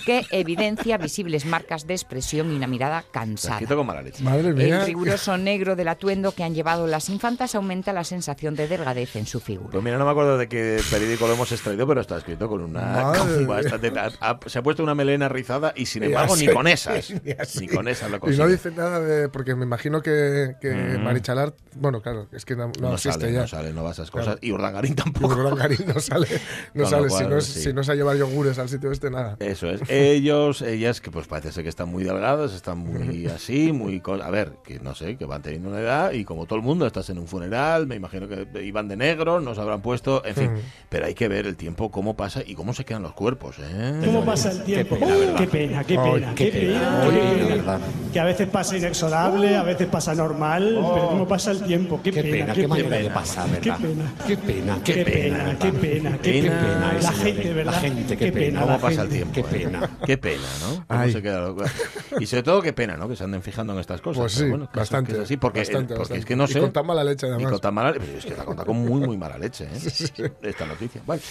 [0.06, 3.58] que evidencia visibles marcas de expresión y una mirada cansada.
[3.58, 4.22] Quito con mala leche.
[4.22, 4.80] Madre mía.
[4.80, 9.16] El riguroso negro del atuendo que han llevado las infantas aumenta la sensación de delgadez
[9.16, 9.70] en su figura.
[9.72, 12.60] Pues mira, no me acuerdo de qué periódico lo hemos extraído, pero está escrito con
[12.62, 13.12] una.
[13.16, 16.46] Con bastante- ha- ha- se ha puesto una melena rizada y sin Y embargo ni
[16.48, 17.10] con esas.
[17.10, 17.20] y.
[17.60, 18.42] Ni con esas lo Y consigue.
[18.44, 19.28] no dice nada de.
[19.28, 21.02] Porque me imagino que, que Mm.
[21.02, 21.54] Marichalar.
[21.74, 23.40] Bueno, claro, es que no, no No existe sale, ya.
[23.40, 24.26] no sale, no va a esas Claro.
[24.26, 24.38] cosas.
[24.42, 25.34] Y Urdangarín Y tampoco.
[25.34, 26.26] Urdangarín no sale.
[26.74, 27.10] No sale.
[27.10, 27.60] si, no es, sí.
[27.62, 29.36] si no es a llevar yogures al sitio este, nada.
[29.40, 29.80] Eso es.
[29.88, 34.00] Ellos, ellas, que pues parece ser que están muy delgadas, están muy así, muy...
[34.00, 36.64] co- A ver, que no sé, que van teniendo una edad y como todo el
[36.64, 40.34] mundo, estás en un funeral, me imagino que iban de negro, nos habrán puesto, en
[40.34, 40.50] fin.
[40.88, 44.00] Pero hay que ver el tiempo, cómo pasa y cómo se quedan los cuerpos, ¿eh?
[44.04, 44.96] ¿Cómo pasa el tiempo?
[44.98, 47.78] Qué pena, qué pena, qué pena.
[48.12, 52.10] Que a veces pasa inexorable, a veces pasa normal, pero cómo pasa el tiempo, qué,
[52.12, 53.78] Qué pena, qué manera de pasar, Qué ¿verdad?
[53.80, 54.12] pena.
[54.26, 56.92] Qué pena, Qué pena, qué pena, qué Pena, pena.
[57.02, 57.72] La gente, ¿verdad?
[57.72, 58.60] La gente, qué pena.
[58.62, 59.32] ¿Cómo pasa el tiempo?
[59.34, 59.44] Qué eh?
[59.50, 59.90] pena.
[60.06, 60.84] Qué pena, ¿no?
[60.86, 61.54] ¿Cómo se queda
[62.20, 63.08] Y sobre todo, qué pena, ¿no?
[63.08, 64.20] Que se anden fijando en estas cosas.
[64.20, 65.12] Pues sí, bueno, es- bastante.
[65.12, 66.18] es así, porque, bastante, porque bastante.
[66.20, 66.60] es que no Y sé.
[66.60, 67.52] con tan mala leche, Y además.
[67.52, 70.30] con tan mala pero es que la conta con muy, muy mala leche, ¿eh?
[70.42, 71.02] Esta noticia.
[71.04, 71.22] Bueno,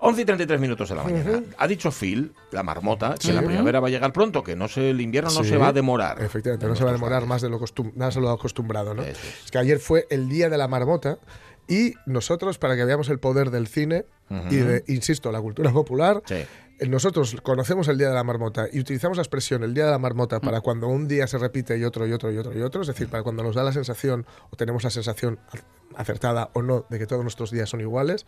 [0.00, 1.42] 11 y 33 minutos de la mañana.
[1.58, 3.46] Ha dicho Phil, la marmota, que la Sí.
[3.46, 5.50] primavera va a llegar pronto, que no se, el invierno no Sí.
[5.50, 6.20] se va a demorar.
[6.22, 9.02] Efectivamente, no se va a demorar más de lo, costum más de lo acostumbrado, ¿no?
[9.02, 9.18] Es.
[9.50, 11.18] que ayer fue el día de la marmota
[11.66, 14.04] y nosotros, para que veamos el poder del cine
[14.50, 16.46] y de, insisto, la cultura popular, eh,
[16.80, 19.98] nosotros conocemos el día de la marmota y utilizamos la expresión el día de la
[19.98, 22.82] marmota para cuando un día se repite y otro y otro y otro y otro,
[22.82, 25.38] es decir, para cuando nos da la sensación o tenemos la sensación
[25.96, 28.24] acertada o no de que todos nuestros días son iguales,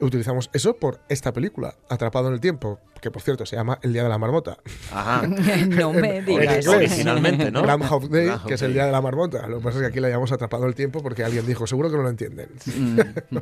[0.00, 3.92] utilizamos eso por esta película, Atrapado en el tiempo, que por cierto se llama El
[3.92, 4.56] día de la marmota.
[4.90, 5.26] Ajá.
[5.68, 6.66] no me En digas.
[6.66, 7.62] Originalmente, ¿no?
[7.62, 9.46] Groundhog Day, Groundhog que es el día de la marmota.
[9.46, 11.66] Lo que pasa es que aquí la llamamos atrapado en el tiempo porque alguien dijo,
[11.66, 12.48] seguro que no lo entienden.
[12.66, 13.00] Mm.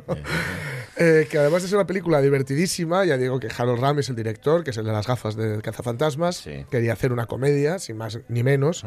[0.95, 4.69] Eh, que además es una película divertidísima, ya digo que Harold Ramis, el director, que
[4.69, 8.85] es el de las gafas de Cazafantasmas, quería hacer una comedia, sin más ni menos,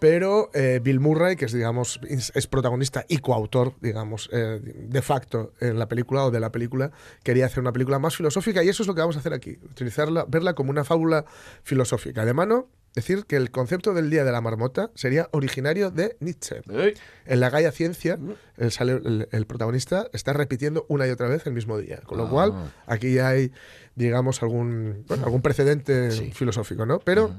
[0.00, 3.93] pero eh, Bill Murray, que es, digamos, es es protagonista y coautor, digamos,
[4.32, 6.90] eh, de facto en la película o de la película,
[7.22, 9.58] quería hacer una película más filosófica y eso es lo que vamos a hacer aquí,
[9.64, 11.24] utilizarla, verla como una fábula
[11.62, 12.24] filosófica.
[12.24, 16.62] De mano, decir que el concepto del Día de la Marmota sería originario de Nietzsche.
[17.26, 18.18] En la Gaia Ciencia,
[18.56, 22.00] el, sale- el- el protagonista está repitiendo una y otra vez el mismo día.
[22.04, 22.30] Con lo Ah.
[22.30, 23.50] cual, aquí hay,
[23.96, 27.00] digamos, algún, bueno, algún precedente filosófico, ¿no?
[27.00, 27.34] Pero,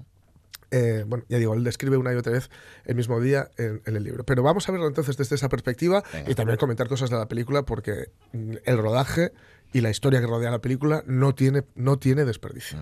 [0.76, 2.50] eh, bueno, ya digo, él describe una y otra vez
[2.84, 4.26] el mismo día en, en el libro.
[4.26, 7.64] Pero vamos a verlo entonces desde esa perspectiva y también comentar cosas de la película
[7.64, 9.32] porque mm, el rodaje
[9.72, 12.78] y la historia que rodea la película no tiene, no tiene desperdicio.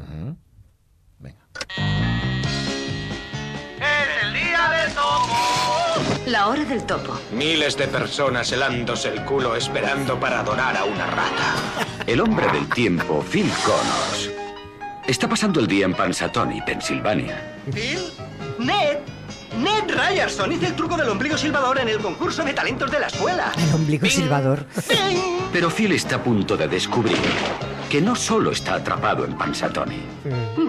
[3.80, 5.34] Es el día del topo.
[6.26, 7.20] La hora del topo.
[7.32, 11.56] Miles de personas helándose el culo esperando para adorar a una rata.
[12.08, 14.32] El hombre del tiempo, Phil Connors,
[15.08, 17.42] está pasando el día en Pansatoni, Pensilvania.
[17.72, 18.00] ¿Phil?
[18.60, 18.98] Ned.
[19.58, 23.08] Ned Ryerson hizo el truco del ombligo silbador en el concurso de talentos de la
[23.08, 23.52] escuela.
[23.58, 24.66] El ombligo silbador.
[25.52, 27.18] Pero Phil está a punto de descubrir
[27.90, 30.02] que no solo está atrapado en Pansatoni,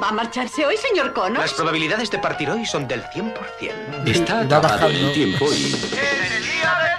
[0.03, 1.41] ¿Va a marcharse hoy, señor Connors?
[1.41, 3.33] Las probabilidades de partir hoy son del 100%.
[4.05, 6.94] está atrapado en tiempo y Es el día topo.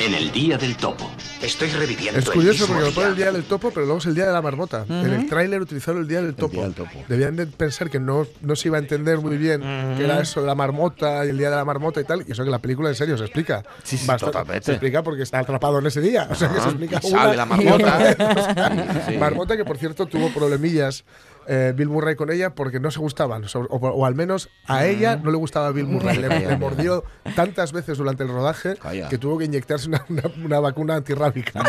[0.00, 1.10] En el Día del Topo.
[1.42, 4.14] Estoy reviviendo Es curioso porque lo pone el día del topo, pero luego es el
[4.14, 4.84] día de la marmota.
[4.88, 6.72] En el tráiler utilizaron el día del topo.
[7.08, 9.60] Debían de pensar que no, no se iba a entender muy bien
[9.96, 12.24] qué era eso de la marmota y el día de la marmota y tal.
[12.28, 13.64] Y eso que la película en serio se explica.
[13.82, 14.32] Sí, sí, Bastante.
[14.38, 14.66] totalmente.
[14.66, 16.28] Se explica porque está atrapado en ese día.
[16.30, 17.96] O sea que se explica Y sabe una la marmota.
[17.96, 19.16] O sea, sí.
[19.18, 21.04] Marmota que por cierto tuvo problemillas.
[21.48, 25.16] Eh, Bill Murray con ella porque no se gustaban, o, o al menos a ella
[25.16, 26.16] no le gustaba Bill Murray.
[26.18, 27.04] Le, le mordió
[27.36, 29.08] tantas veces durante el rodaje Calla.
[29.08, 31.62] que tuvo que inyectarse una, una- una vacuna antirrábica.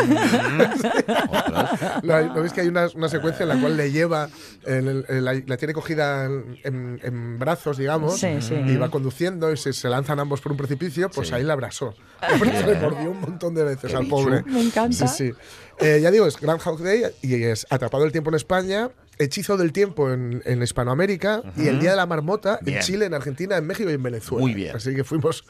[2.02, 4.28] ¿Lo, lo ves que hay una, una secuencia en la cual le lleva,
[4.64, 8.54] en el- en la, la tiene cogida en, en- brazos, digamos, Sí, sí.
[8.54, 11.94] y va conduciendo y se, se lanzan ambos por un precipicio, pues ahí la abrazó.
[12.40, 14.16] le mordió un montón de veces Qué al bicho.
[14.16, 14.42] pobre.
[14.46, 15.06] Me encanta.
[15.08, 15.34] Sí, sí.
[15.78, 19.72] Eh, ya digo, es Groundhog Day y es Atrapado el Tiempo en España, Hechizo del
[19.72, 22.78] Tiempo en, en Hispanoamérica y el Día de la Marmota Bien.
[22.78, 24.40] en Chile, en Argentina, en México y en Venezuela.
[24.42, 24.74] Muy bien.
[24.76, 25.44] Así que fuimos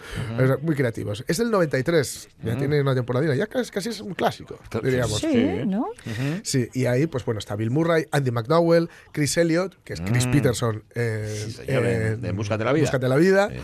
[0.62, 1.24] muy creativos.
[1.28, 5.20] Es del 93, ya tiene una temporadina, ya casi, casi es un clásico, diríamos.
[5.20, 5.86] Sí, ¿no?
[6.42, 10.26] Sí, y ahí, pues bueno, está Bill Murray, Andy McDowell, Chris Elliott, que es Chris
[10.26, 10.30] Mm.
[10.32, 12.82] Peterson eh, señor, en- de En Búscate la Vida.
[12.84, 13.48] Búscate la Vida.
[13.50, 13.56] Sí,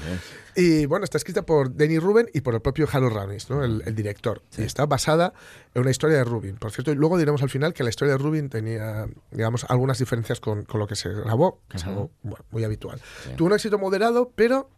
[0.57, 3.65] Y bueno, está escrita por Danny Rubin y por el propio Harold Ramis, ¿no?
[3.65, 4.43] el, el director.
[4.59, 5.33] Y está basada
[5.75, 6.57] en una historia de Rubin.
[6.57, 9.99] Por cierto, y luego diremos al final que la historia de Rubin tenía, digamos, algunas
[9.99, 13.01] diferencias con, con lo que se grabó, que es algo bueno, muy habitual.
[13.37, 14.69] Tuvo un éxito moderado, pero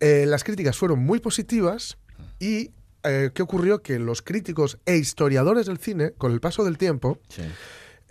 [0.00, 1.98] eh, las críticas fueron muy positivas
[2.38, 2.70] y
[3.04, 3.82] eh, ¿qué ocurrió?
[3.82, 7.18] Que los críticos e historiadores del cine, con el paso del tiempo,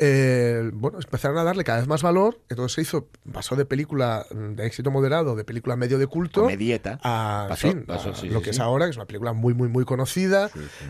[0.04, 2.40] eh, bueno, empezaron a darle cada vez más valor.
[2.50, 6.42] Entonces se hizo, pasó de película mm, de éxito moderado, de película medio de culto,
[6.42, 7.00] Comedieta.
[7.04, 8.62] a, Pasó, fin, pasó, a sí, lo sí, que es sí.
[8.64, 10.50] ahora, que es una película muy, muy, muy conocida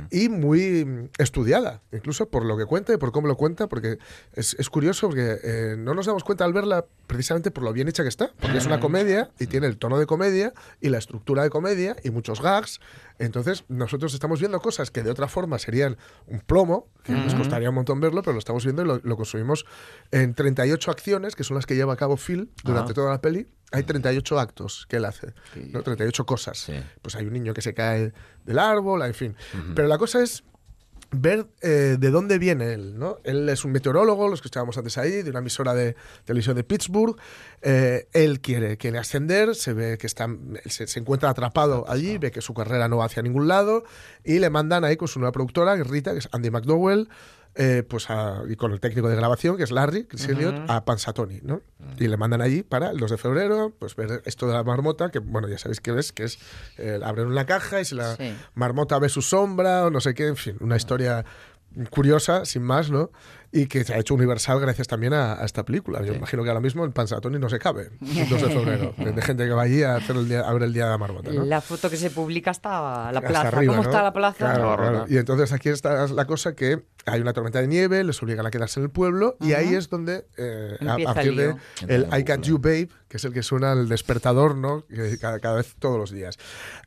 [0.09, 3.97] y muy mm, estudiada, incluso por lo que cuenta y por cómo lo cuenta, porque
[4.33, 7.89] es, es curioso porque eh, no nos damos cuenta al verla precisamente por lo bien
[7.89, 10.99] hecha que está, porque es una comedia y tiene el tono de comedia y la
[10.99, 12.79] estructura de comedia y muchos gags.
[13.21, 17.69] Entonces, nosotros estamos viendo cosas que de otra forma serían un plomo, que nos costaría
[17.69, 19.65] un montón verlo, pero lo estamos viendo y lo, lo consumimos
[20.11, 22.95] en 38 acciones, que son las que lleva a cabo Phil durante Ah.
[22.95, 23.47] toda la peli.
[23.73, 25.33] Hay 38 actos que él hace,
[25.71, 25.81] ¿no?
[25.81, 26.69] 38 cosas.
[27.01, 28.11] Pues hay un niño que se cae
[28.43, 29.35] del árbol, en fin.
[29.75, 30.43] Pero la cosa es
[31.11, 33.17] ver eh, de dónde viene él, ¿no?
[33.23, 37.17] Él es un meteorólogo, lo escuchábamos antes ahí, de una emisora de televisión de Pittsburgh.
[37.61, 40.27] Eh, él quiere, quiere ascender, se ve que está,
[40.65, 43.83] se, se encuentra atrapado allí, ve que su carrera no va hacia ningún lado
[44.23, 47.09] y le mandan ahí con su nueva productora, Rita, que es Andy McDowell,
[47.55, 50.71] eh, pues a- y con el técnico de grabación, que es Larry, Chris Elliott, Ujú.
[50.71, 51.61] a Pansatoni, ¿no?
[51.99, 55.09] Y le mandan allí para el 2 de febrero, pues ver esto de la marmota,
[55.11, 56.39] que bueno, ya sabéis qué es, que es,
[56.77, 58.33] eh, abren una caja y si la Sí.
[58.55, 61.25] marmota ve su sombra o no sé qué, en fin, una historia
[61.89, 63.11] curiosa, sin más, ¿no?
[63.53, 66.01] Y que se ha hecho universal gracias también a, a esta película.
[66.03, 69.21] Yo imagino que ahora mismo en Pansatoni no se cabe, el 2 de febrero, de,
[69.21, 71.31] gente que va allí a, hacer el día, a ver el Día de la Marmota,
[71.31, 71.45] ¿no?
[71.45, 73.47] La foto que se publica está la Hasta plaza.
[73.49, 73.89] arriba, ¿Cómo ¿no?
[73.89, 74.37] está la plaza?
[74.37, 75.05] Claro, claro.
[75.09, 78.51] Y entonces aquí está la cosa que hay una tormenta de nieve, les obligan a
[78.51, 81.55] quedarse en el pueblo y ahí es donde eh, a partir el de
[81.87, 84.85] el I Got You Babe, que es el que suena el despertador, ¿no?
[84.87, 86.37] Que cada, cada vez todos los días.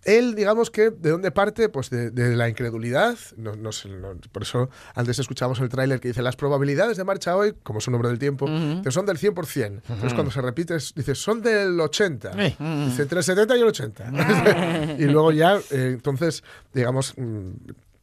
[0.04, 1.68] Él, digamos que, ¿de dónde parte?
[1.68, 3.18] Pues de, de la incredulidad.
[3.36, 7.04] No, no sé, no- por eso antes escuchamos el tráiler que dice las probabilidades de
[7.04, 8.46] marcha hoy, como es un nombre del tiempo,
[8.82, 9.64] que son del 100%.
[9.66, 10.14] Entonces Ujú.
[10.14, 12.30] cuando se repite, es- dice, son del 80.
[12.38, 12.56] Eh.
[12.86, 14.96] Dice, entre el 70 y el 80.
[14.98, 17.48] y luego ya, eh, entonces, digamos, mm,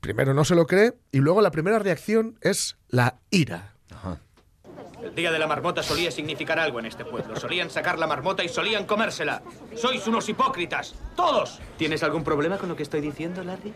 [0.01, 3.75] primero no se lo cree y luego la primera reacción es la ira.
[5.01, 7.35] El día de la marmota solía significar algo en este pueblo.
[7.35, 9.41] Solían sacar la marmota y solían comérsela.
[9.75, 10.95] Sois unos hipócritas.
[11.15, 11.59] ¡Todos!
[11.77, 13.73] ¿Tienes algún problema con lo que estoy diciendo, Larry?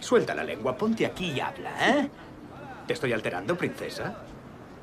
[0.00, 2.10] Suelta la lengua, ponte aquí y habla, ¿eh?
[2.86, 4.16] ¿Te estoy alterando, princesa?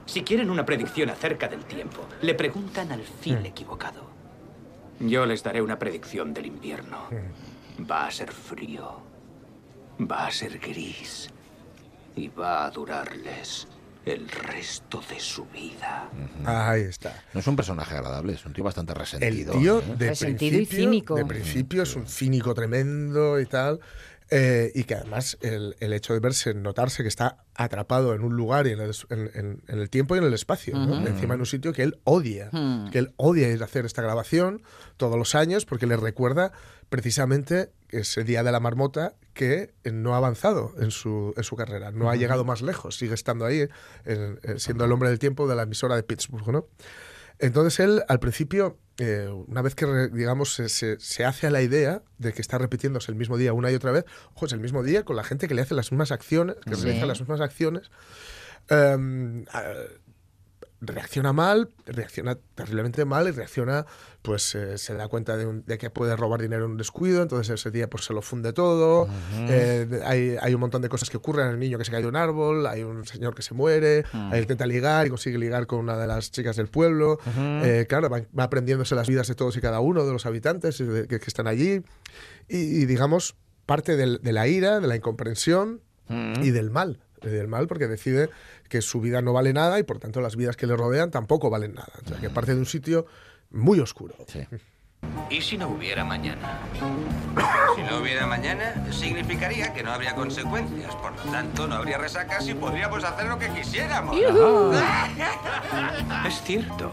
[0.06, 4.08] Si quieren una predicción acerca del tiempo, le preguntan al fin equivocado.
[5.00, 7.10] Yo les daré una predicción del invierno.
[7.90, 9.07] Va a ser frío.
[10.00, 11.30] Va a ser gris.
[12.16, 13.68] Y va a durarles
[14.06, 16.10] el resto de su vida.
[16.46, 17.24] Ahí está.
[17.34, 19.54] No es un personaje agradable, es un tío bastante El resentido.
[19.54, 19.96] tío ¿eh?
[19.98, 21.16] de Resentido y principio, cínico.
[21.16, 23.80] de principio es un cínico tremendo y tal.
[24.30, 28.36] eh, y que además el, el hecho de verse, notarse que está atrapado en un
[28.36, 30.76] lugar y en el, en- en- en el tiempo y en el espacio,
[31.08, 32.90] encima en un sitio que él odia, Hmm.
[32.90, 34.64] que él odia ir a hacer esta grabación
[34.98, 36.52] todos los años porque le recuerda
[36.90, 41.92] precisamente ese día de la marmota que no ha avanzado en su, en su carrera,
[41.92, 43.68] no ha llegado más lejos, sigue estando ahí,
[44.06, 46.68] en- en- siendo el hombre del tiempo de la emisora de Pittsburgh, ¿no?
[47.40, 51.62] Entonces él, al principio, eh, una vez que, digamos, se, se- se hace a la
[51.62, 54.60] idea de que está repitiéndose el mismo día una y otra vez, ojo, es el
[54.60, 56.84] mismo día con la gente que le hace las mismas acciones, que Sí.
[56.86, 57.92] realiza las mismas acciones,
[58.70, 58.98] a-
[60.80, 63.86] reacciona mal, reacciona terriblemente mal y reacciona,
[64.22, 67.24] pues eh, se da cuenta de, un- de que puede robar dinero en un descuido,
[67.24, 69.08] entonces ese día pues se lo funde todo,
[69.50, 72.08] eh, hay, hay un montón de cosas que ocurren, un niño que se cae de
[72.08, 74.34] un árbol, hay un señor que se muere, Mm.
[74.34, 77.18] ahí intenta ligar y consigue ligar con una de las chicas del pueblo,
[77.64, 80.78] Eh, claro, va, va aprendiéndose las vidas de todos y cada uno de los habitantes
[80.78, 81.82] que, que están allí.
[82.48, 85.82] Y, y, digamos, parte del- de la ira, de la incomprensión
[86.42, 87.00] y del mal.
[87.22, 88.30] Del mal porque decide
[88.70, 91.50] que su vida no vale nada y por tanto las vidas que le rodean tampoco
[91.50, 91.92] valen nada.
[92.06, 93.06] O sea, que parte de un sitio
[93.50, 94.16] muy oscuro.
[95.30, 96.60] ¿Y si no hubiera mañana?
[97.76, 100.96] Si no hubiera mañana, significaría que no habría consecuencias.
[100.96, 104.18] Por lo tanto, no habría resacas y podríamos hacer lo que quisiéramos.
[106.28, 106.92] Es cierto.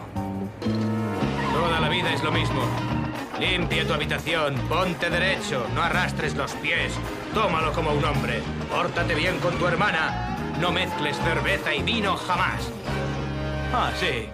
[1.53, 3.04] Toda la vida es lo mismo.
[3.41, 6.93] Limpia tu habitación, ponte derecho, no arrastres los pies,
[7.35, 12.69] tómalo como un hombre, pórtate bien con tu hermana, no mezcles cerveza y vino jamás.
[13.73, 14.29] Ah, sí.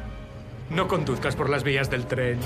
[0.68, 2.38] No conduzcas por las vías del tren.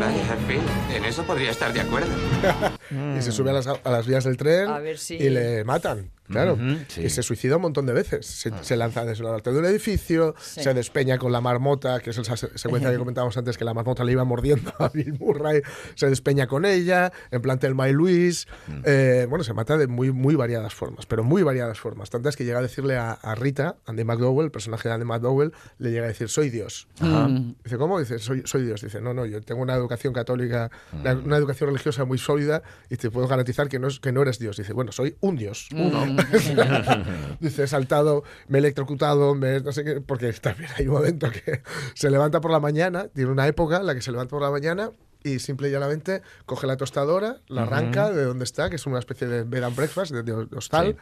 [0.00, 0.60] Vaya, en fin,
[0.96, 2.10] en eso podría estar de acuerdo.
[3.16, 5.62] Y se sube a las, a las vías del tren A ver si- y le
[5.62, 6.10] matan.
[6.30, 6.56] Claro.
[6.88, 7.02] Sí.
[7.02, 8.26] Y se suicida un montón de veces.
[8.26, 10.62] Se, se lanza desde la altura de un edificio, Sí.
[10.62, 13.74] se despeña con la marmota, que es esa se- secuencia que comentábamos antes, que la
[13.74, 15.62] marmota le iba mordiendo a Bill Murray,
[15.94, 18.46] se despeña con ella, en plan Telma y Luis.
[18.84, 22.10] Eh, bueno, se mata de muy, muy variadas formas, pero muy variadas formas.
[22.10, 25.52] Tantas que llega a decirle a, a Rita, Andy McDowell, el personaje de Andy McDowell,
[25.78, 26.88] le llega a decir, soy Dios.
[27.00, 27.28] Ajá.
[27.64, 27.98] Dice, ¿cómo?
[27.98, 28.80] Dice, soy, soy Dios.
[28.82, 32.96] Dice, no, no, yo tengo una educación católica, una, una educación religiosa muy sólida y
[32.96, 34.56] te puedo garantizar que no, es, que no eres Dios.
[34.56, 36.04] Dice, bueno, soy un Dios, uno.
[37.40, 41.30] Dice, he saltado, me he electrocutado, me, no sé qué, porque también hay un momento
[41.30, 41.62] que
[41.94, 44.50] se levanta por la mañana, tiene una época en la que se levanta por la
[44.50, 44.90] mañana
[45.22, 48.98] y simple y llanamente coge la tostadora, la arranca de donde está, que es una
[48.98, 50.96] especie de bed and breakfast, de, de hostal,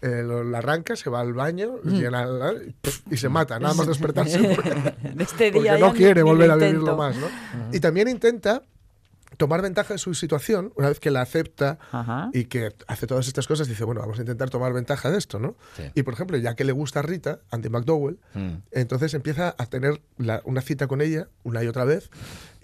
[0.00, 1.90] eh, lo- la arranca, se va al baño, Mm.
[1.90, 2.26] llena
[3.10, 4.38] y, se mata, nada más despertarse.
[4.54, 4.70] porque-
[5.14, 7.26] De este porque día no ya ni- quiere volver a vivirlo más, ¿no?
[7.72, 8.62] Y también intenta
[9.36, 11.78] tomar ventaja de su situación, una vez que la acepta
[12.32, 15.38] y que hace todas estas cosas, dice, bueno, vamos a intentar tomar ventaja de esto,
[15.38, 15.56] ¿no?
[15.76, 15.84] Sí.
[15.94, 18.54] Y, por ejemplo, ya que le gusta a Rita, Andy McDowell, Mm.
[18.72, 22.10] entonces empieza a tener la- una cita con ella una y otra vez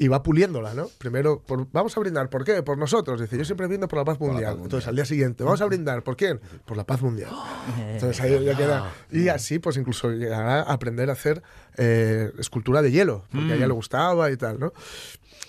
[0.02, 0.88] y va puliéndola, ¿no?
[0.98, 2.62] Primero, por- vamos a brindar, ¿por qué?
[2.62, 3.20] Por nosotros.
[3.20, 4.56] Dice, yo siempre brindo por la paz mundial.
[4.62, 6.40] Entonces, al día siguiente, vamos a brindar, ¿por quién?
[6.64, 7.30] Por la paz mundial.
[7.78, 8.92] Entonces ahí ya queda.
[9.12, 11.42] Y así, pues incluso llegará a aprender a hacer
[11.76, 13.68] eh, escultura de hielo, porque a ella Mm.
[13.68, 14.72] le gustaba y tal, ¿no?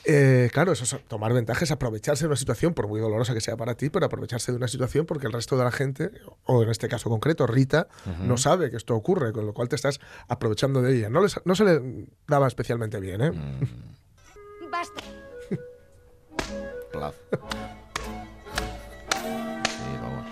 [0.04, 3.56] Eh, claro, eso es tomar ventajas, aprovecharse de una situación, por muy dolorosa que sea
[3.56, 6.10] para ti, pero aprovecharse de una situación porque el resto de la gente,
[6.45, 7.88] o en este caso concreto, Rita,
[8.20, 11.10] no sabe que esto ocurre, con lo cual te estás aprovechando de ella.
[11.10, 13.32] No, les- no se le daba especialmente bien, ¿eh?
[14.72, 15.01] Basta.
[16.91, 17.15] Plaf.
[19.67, 20.26] Sí, vamos.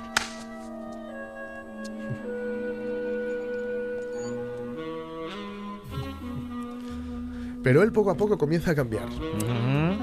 [7.61, 9.09] Pero él poco a poco comienza a cambiar.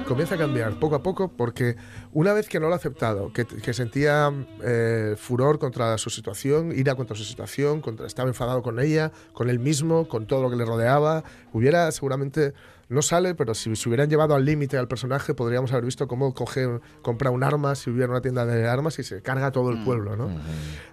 [0.07, 1.77] Comienza a cambiar poco a poco porque
[2.13, 4.33] una vez que no lo ha aceptado, que, que sentía
[4.63, 9.51] eh, furor contra su situación, ira contra su situación, contra, estaba enfadado con ella, con
[9.51, 12.53] él mismo, con todo lo que le rodeaba, hubiera seguramente,
[12.89, 16.35] no sale, pero si se hubieran llevado al límite al personaje, podríamos haber visto cómo
[16.35, 19.83] coge, compra un arma si hubiera una tienda de armas y se carga todo el
[19.85, 20.17] pueblo.
[20.17, 20.31] ¿no?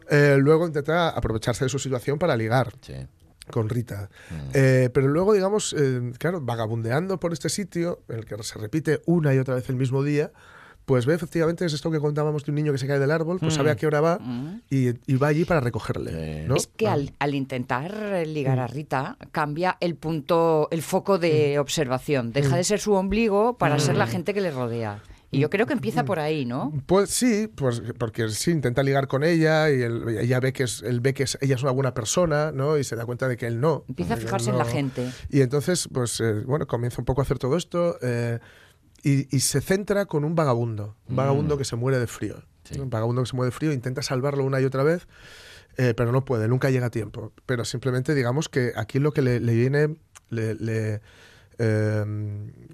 [0.09, 2.73] Eh, luego intenta aprovecharse de su situación para ligar
[3.51, 4.09] con Rita.
[4.53, 9.01] Eh, pero luego, digamos, eh, claro, vagabundeando por este sitio, en el que se repite
[9.05, 10.31] una y otra vez el mismo día,
[10.85, 13.39] pues ve efectivamente es esto que contábamos de un niño que se cae del árbol,
[13.39, 13.57] pues Mm.
[13.57, 14.19] sabe a qué hora va
[14.69, 16.45] y, y va allí para recogerle.
[16.47, 16.55] ¿no?
[16.55, 17.91] Es que al, al intentar
[18.27, 22.31] ligar a Rita, cambia el punto, el foco de observación.
[22.33, 24.09] Deja de ser su ombligo para ser la Mm.
[24.09, 25.01] gente que le rodea.
[25.31, 26.71] Y yo creo que empieza por ahí, ¿no?
[26.85, 30.83] Pues sí, pues porque sí, intenta ligar con ella y él, ella ve que es,
[30.83, 32.77] él ve que es- ella es una buena persona, ¿no?
[32.77, 33.83] Y se da cuenta de que él no.
[33.89, 35.09] Empieza a fijarse en la gente.
[35.29, 38.37] Y entonces, pues eh, bueno, comienza un poco a hacer todo esto eh,
[39.03, 41.17] y, y se centra con un vagabundo, un Mm.
[41.17, 42.43] vagabundo que se muere de frío.
[42.79, 45.05] Un vagabundo que se muere de frío, intenta salvarlo una y otra vez,
[45.77, 47.33] eh, pero no puede, nunca llega a tiempo.
[47.45, 49.97] Pero simplemente digamos que aquí lo que le, le viene,
[50.29, 51.01] le, le,
[51.59, 52.05] eh,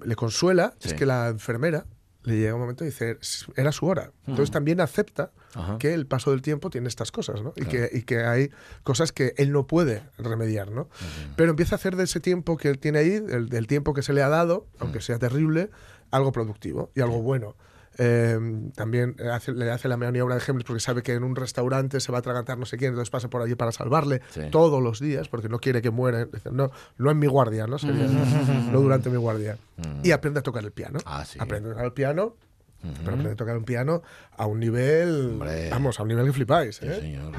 [0.04, 0.96] le consuela es Sí.
[0.96, 1.86] que la enfermera
[2.22, 3.16] le llega un momento y dice,
[3.56, 4.12] era su hora.
[4.26, 4.52] Entonces Mm.
[4.52, 5.78] también acepta Ajá.
[5.78, 7.54] que el paso del tiempo tiene estas cosas, ¿no?
[7.56, 7.70] Y, Claro.
[7.90, 8.50] que, y que hay
[8.84, 10.88] cosas que él no puede remediar, ¿no?
[11.36, 14.02] Pero empieza a hacer de ese tiempo que él tiene ahí, el, del tiempo que
[14.02, 15.70] se le ha dado, aunque sea terrible,
[16.10, 17.54] algo productivo y algo bueno.
[17.98, 18.38] Eh,
[18.76, 22.10] también hace- le hace la maniobra de Hamlet porque sabe que en un restaurante se
[22.12, 24.42] va a atragantar no sé quién, entonces pasa por allí para salvarle Sí.
[24.50, 26.26] todos los días porque no quiere que muera.
[26.50, 27.78] No, no en mi guardia, ¿no?
[27.78, 29.58] Sería, no durante mi guardia.
[30.02, 30.98] Y aprende a tocar el piano.
[31.40, 32.36] Aprende a tocar el piano,
[32.80, 34.02] pero aprende a tocar un piano
[34.36, 35.36] a un nivel,
[35.70, 36.80] vamos, a un nivel que flipáis.
[36.82, 37.18] ¿eh?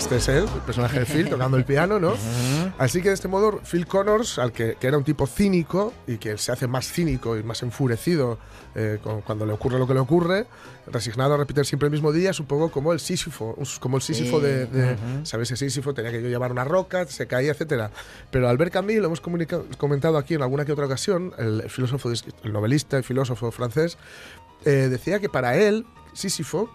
[0.00, 2.14] este es él, el personaje de Phil, tocando el piano, ¿no?
[2.78, 6.16] Así que de este modo, Phil Connors, al que, que era un tipo cínico y
[6.16, 8.38] que se hace más cínico y más enfurecido
[8.74, 10.46] eh, con- cuando le ocurre lo que le ocurre,
[10.86, 14.02] resignado a repetir siempre el mismo día, es un poco como el Sísifo, como el
[14.02, 14.46] Sísifo Sí.
[14.46, 15.26] de, de- Ujú.
[15.26, 15.50] ¿sabes?
[15.50, 17.90] Ese Sísifo tenía que yo llevar una roca, se caía, etcétera.
[18.30, 22.52] Pero Albert Camus, lo hemos comentado aquí en alguna que otra ocasión, el filósofo, el
[22.52, 23.98] novelista y filósofo francés,
[24.64, 26.70] eh, decía que para él, Sísifo,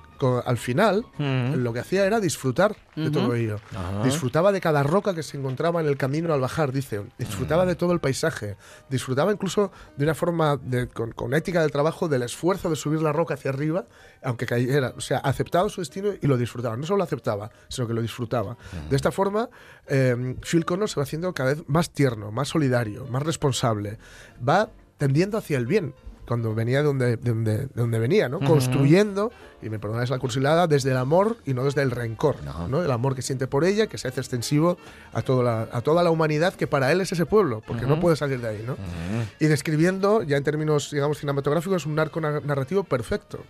[0.46, 3.12] al final, lo que hacía era disfrutar de Ujú.
[3.12, 3.60] todo ello.
[3.76, 4.02] Ajá.
[4.04, 7.04] Disfrutaba de cada roca que se encontraba en el camino al bajar, dice.
[7.20, 8.56] Disfrutaba de todo el paisaje.
[8.90, 13.02] Disfrutaba incluso de una forma, de- con, con ética del trabajo, del esfuerzo de subir
[13.02, 13.86] la roca hacia arriba,
[14.24, 14.94] aunque cayera.
[14.96, 16.78] O sea, aceptaba su destino y lo disfrutaba.
[16.78, 18.56] No solo lo aceptaba, sino que lo disfrutaba.
[18.90, 19.50] De esta forma,
[19.88, 23.98] eh, Phil Connors se va haciendo cada vez más tierno, más solidario, más responsable.
[24.48, 25.94] Va tendiendo hacia el bien
[26.28, 28.38] cuando venía de donde, de donde, de donde venía, ¿no?
[28.38, 28.47] Ujú.
[28.47, 32.38] Construyendo, y me perdonáis la cursilada, desde el amor y no desde el rencor,
[32.69, 32.84] ¿no?
[32.84, 34.78] El amor que siente por ella, que se hace extensivo
[35.13, 37.93] a toda la, a toda la humanidad que para él es ese pueblo, porque no
[37.93, 38.01] Ujú.
[38.01, 38.76] puede salir de ahí, ¿no?
[39.39, 43.43] Y describiendo, ya en términos, digamos, cinematográficos, un arco na- narrativo perfecto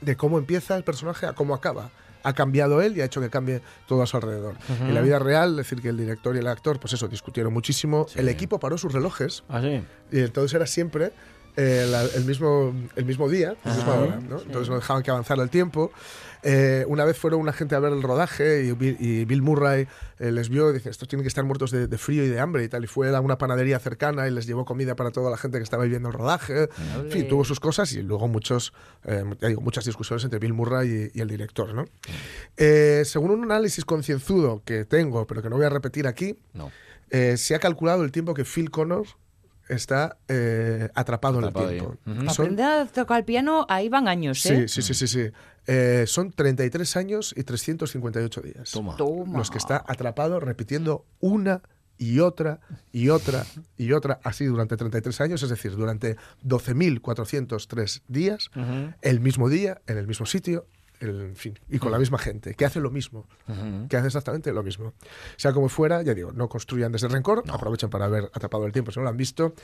[0.00, 1.90] de cómo empieza el personaje a cómo acaba.
[2.24, 4.54] Ha cambiado él y ha hecho que cambie todo a su alrededor.
[4.72, 4.84] Ujú.
[4.84, 7.52] En la vida real, es decir, que el director y el actor, pues eso, discutieron
[7.52, 8.06] muchísimo.
[8.14, 9.42] El equipo paró sus relojes.
[9.48, 9.82] ¿Ah, sí?
[10.12, 11.12] Y entonces era siempre
[11.56, 14.02] eh, la- el, mismo, el mismo día, la misma Ajá.
[14.02, 14.40] hora, ¿no?
[14.40, 15.90] Entonces no dejaban que avanzara el tiempo.
[16.44, 19.86] Eh, una vez fueron una gente a ver el rodaje y Bill, y Bill Murray
[20.18, 22.40] eh, les vio y dice, estos tienen que estar muertos de, de frío y de
[22.40, 22.82] hambre y tal.
[22.82, 25.62] Y fue a una panadería cercana y les llevó comida para toda la gente que
[25.64, 26.68] estaba viviendo el rodaje.
[26.96, 28.72] En fin, tuvo sus cosas y luego muchos,
[29.04, 31.84] eh, digo, muchas discusiones entre Bill Murray y, y el director, ¿no?
[32.56, 36.36] Eh, según un análisis concienzudo que tengo, pero que no voy a repetir aquí,
[37.10, 39.16] eh, se ha calculado el tiempo que Phil Connors
[39.68, 41.98] está eh, atrapado, Atrapado en el tiempo.
[42.06, 42.20] Ujú.
[42.34, 44.66] Son- Aprender a tocar el piano, ahí van años, ¿eh?
[44.68, 45.06] Sí, sí, sí, sí.
[45.08, 45.30] sí.
[45.66, 48.70] Eh, son 33 años y 358 días.
[48.72, 48.96] Toma.
[49.38, 51.62] Los que está atrapado repitiendo una
[51.98, 52.58] y otra
[52.90, 53.46] y otra
[53.76, 58.92] y otra así durante 33 años, es decir, durante 12.403 días, Ujú.
[59.02, 60.66] el mismo día, en el mismo sitio,
[61.10, 63.88] en fin, y con la misma gente, que hace lo mismo, Ujú.
[63.88, 64.94] que hace exactamente lo mismo.
[65.36, 68.72] Sea como fuera, ya digo, no construyan desde el rencor, aprovechen para haber atrapado el
[68.72, 69.54] tiempo si no lo han visto,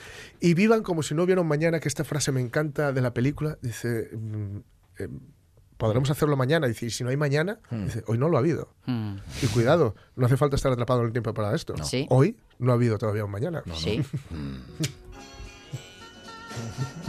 [0.41, 3.15] y vivan como si no hubiera un mañana, que esta frase me encanta de la
[3.15, 4.11] película, dice...
[4.13, 4.57] mm,
[4.99, 5.09] eh,
[5.77, 6.67] Podremos hacerlo mañana.
[6.67, 8.75] Dice, y si no hay mañana, dice, hoy no lo ha habido.
[8.87, 9.15] Mm.
[9.45, 11.73] Y cuidado, no hace falta estar atrapado en el tiempo para esto.
[11.85, 12.05] Sí.
[12.11, 13.63] Hoy no ha habido todavía un mañana.
[13.77, 14.03] Sí.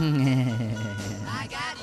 [0.00, 1.79] Oh,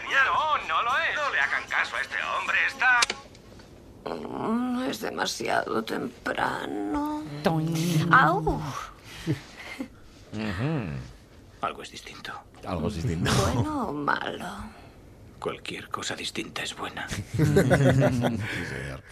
[0.00, 0.26] genial.
[0.26, 1.14] No, no lo es.
[1.16, 2.56] No le hagan caso a este hombre.
[2.66, 3.00] Está.
[4.14, 7.22] Mm, Es demasiado temprano.
[8.10, 8.60] ¡Au!
[11.60, 12.32] Algo es distinto.
[12.66, 13.30] Algo es distinto.
[13.52, 14.46] Bueno o malo.
[15.40, 17.06] Cualquier cosa distinta es buena.
[17.08, 19.02] Sí, señor.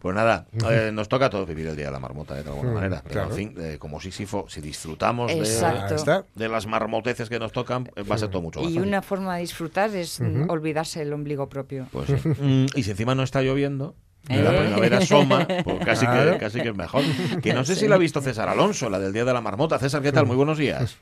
[0.00, 2.50] Pues nada, eh, nos toca a todos vivir el Día de la Marmota, eh, de
[2.50, 3.00] alguna manera.
[3.02, 3.30] Pero, claro.
[3.30, 8.02] en fin, eh, como Sísifo, si disfrutamos de, de las marmoteces que nos tocan, eh,
[8.02, 8.88] va a ser todo mucho más Y fácil.
[8.88, 11.86] una forma de disfrutar es olvidarse el ombligo propio.
[11.92, 12.14] Pues sí.
[12.40, 13.94] Mm, y si encima no está lloviendo,
[14.28, 14.42] y ¿Eh?
[14.42, 16.32] la primavera asoma, pues casi, Claro.
[16.32, 17.02] que, casi que es mejor.
[17.42, 19.78] Que no sé si la ha visto César Alonso, la del Día de la Marmota.
[19.78, 20.26] César, ¿qué tal?
[20.26, 20.96] Muy buenos días.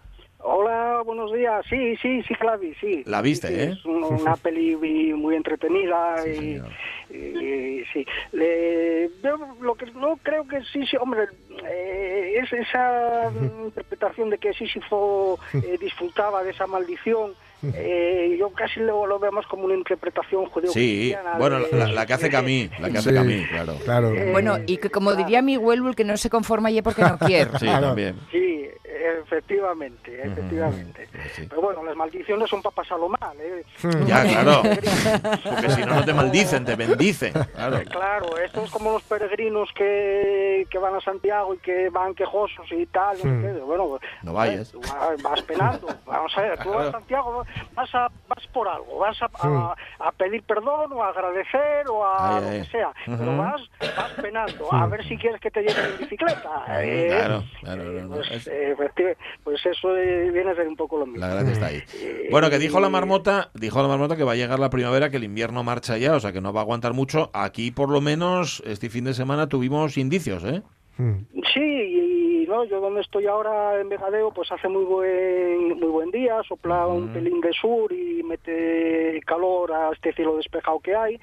[1.08, 1.64] Buenos días.
[1.70, 3.02] Sí, sí, sí, que la vi, sí.
[3.06, 3.72] La viste, Sí, sí, ¿eh?
[3.78, 6.60] Es un- una peli muy- muy entretenida y,
[7.14, 8.04] y- sí.
[8.32, 11.22] Le- yo lo que no creo que sí, sí, hombre,
[11.66, 13.30] eh, es esa
[13.64, 17.32] interpretación de que Sísifo eh, disfrutaba de esa maldición.
[17.74, 21.92] eh, yo casi lo, lo veo más como una interpretación judío Sí, bueno, la, la-
[21.92, 23.44] la que hace Camí, la que hace Sí, Camí,
[23.82, 24.12] claro.
[24.30, 27.50] Bueno, y que como diría mi Huelbul, que no se conforma ya porque no quiere.
[27.58, 28.14] Sí, también.
[28.30, 28.66] Sí,
[29.22, 31.08] efectivamente, efectivamente.
[31.48, 33.62] Pero bueno, las maldiciones son para pasarlo mal, ¿eh?
[34.06, 34.62] Ya, claro.
[34.62, 37.32] Porque si no, no te maldicen, te bendicen.
[37.32, 37.78] Claro.
[37.98, 42.66] Claro, esto es como los peregrinos que, que van a Santiago y que van quejosos
[42.72, 43.16] y tal.
[43.22, 43.42] Hmm.
[43.66, 44.70] Bueno, No vayas.
[44.70, 45.88] tú vas, vas penando.
[46.06, 47.44] Vamos a ver, tú vas a Santiago,
[47.74, 52.04] vas, a, vas por algo, vas a, a- a pedir perdón o a agradecer o
[52.04, 52.58] a Ay, lo ay.
[52.60, 52.92] que sea.
[53.06, 53.60] Pero vas,
[53.96, 56.64] vas penando, a ver si quieres que te lleven en bicicleta.
[56.82, 57.06] eh.
[57.10, 58.14] Claro, claro, no.
[58.16, 58.48] Pues,
[58.98, 61.20] eh, pues eso eh, viene a ser un poco lo mismo.
[61.20, 61.82] La gracia está ahí.
[62.30, 65.16] Bueno, que dijo la marmota, dijo la marmota que va a llegar la primavera, que
[65.16, 67.30] el invierno marcha ya, o sea que no va a aguantar mucho.
[67.32, 70.62] Aquí, por lo menos, este fin de semana tuvimos indicios, ¿eh?
[71.54, 75.88] Sí, y no, no, yo donde estoy ahora en Vegadeo, pues hace muy buen muy
[75.88, 80.96] buen día, sopla un pelín de sur y mete calor a este cielo despejado que
[80.96, 81.20] hay,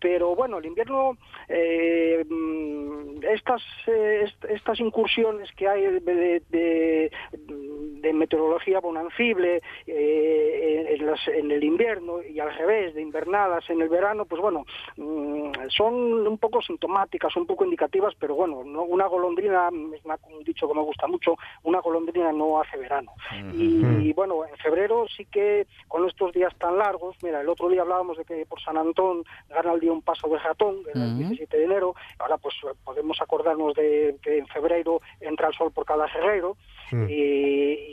[0.00, 1.16] pero bueno, el invierno,
[1.48, 10.96] eh, mm, estas eh, est- estas incursiones que hay de, de- de meteorología bonancible eh,
[10.98, 14.64] en, las- en el invierno y al revés, de invernadas en el verano, pues bueno,
[14.96, 20.44] mm, son un poco sintomáticas, un poco indicativas, pero bueno, no- una golondrina, es un
[20.44, 23.12] dicho que me gusta mucho, una golondrina no hace verano.
[23.54, 27.82] Y, bueno, en febrero sí que con estos días tan largos, mira, el otro día
[27.82, 31.18] hablábamos de que por San Antón gana el un paso de ratón, el Ujú.
[31.18, 35.84] 17 de enero, ahora pues podemos acordarnos de que en febrero entra el sol por
[35.84, 36.56] cada guerrero,
[36.92, 37.06] Mm.
[37.10, 37.14] y,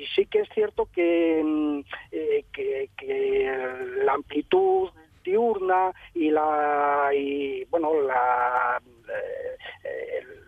[0.03, 1.79] y sí que es cierto que, mm,
[2.11, 3.51] eh, que, que
[4.03, 4.91] la amplitud
[5.23, 8.79] diurna y la y bueno la
[9.09, 10.43] eh, el-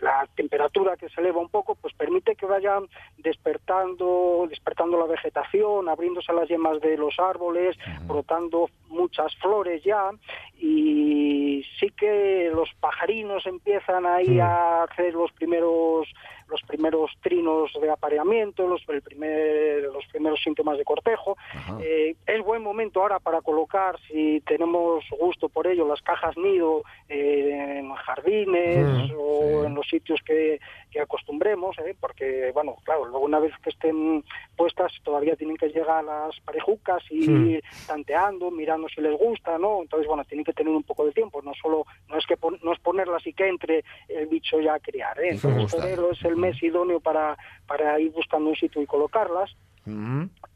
[0.00, 2.88] la temperatura que se eleva un poco pues permite que vayan
[3.18, 7.76] despertando despertando la vegetación abriéndose las yemas de los árboles
[8.06, 10.10] brotando muchas flores ya
[10.58, 14.40] y sí que los pajarinos empiezan ahí Mm.
[14.40, 16.08] a hacer los primeros
[16.48, 21.36] los primeros trinos de apareamiento, los, el primer, los primeros síntomas de cortejo.
[21.80, 26.82] Eh, es buen momento ahora para colocar, si tenemos gusto por ello, las cajas nido
[27.08, 30.58] eh, en jardines Mm, o en los sitios que,
[30.90, 31.94] que acostumbremos, ¿eh?
[32.00, 34.24] porque, bueno, claro, luego una vez que estén
[34.56, 37.46] puestas todavía tienen que llegar las parejucas y Mm.
[37.46, 39.82] ir tanteando, mirando si les gusta, ¿no?
[39.82, 42.58] Entonces, bueno, tienen que tener un poco de tiempo, no solo, no es que pon-
[42.62, 45.30] no es ponerlas y que entre el bicho ya a criar, ¿eh?
[45.30, 49.50] Entonces, febrero es el mes idóneo para, para ir buscando un sitio y colocarlas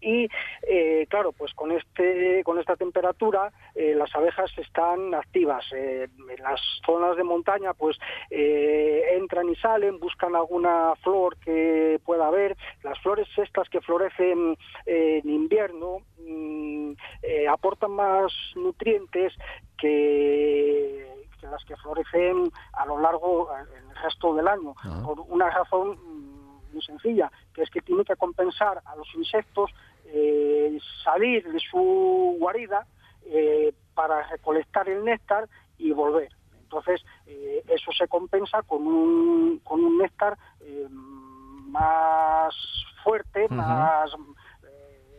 [0.01, 0.29] y
[0.63, 5.65] eh, claro pues con este con esta temperatura eh, las abejas están activas.
[5.73, 7.99] Eh, en las zonas de montaña pues
[8.31, 12.57] eh, entran y salen buscan alguna flor que pueda haber.
[12.83, 16.93] Las flores estas que florecen en invierno mm,
[17.49, 19.33] aportan más nutrientes
[19.79, 21.15] que
[21.51, 24.75] las que florecen a lo largo eh, el resto del año
[25.05, 25.99] por una razón
[26.75, 29.71] muy sencilla, que es que tiene que compensar a los insectos
[30.07, 32.87] eh, salir de su guarida
[33.27, 35.49] eh, para recolectar el néctar
[35.79, 36.31] y volver.
[36.63, 42.55] Entonces, eh, eso se compensa con un, con un néctar eh, más
[43.03, 44.11] fuerte, más,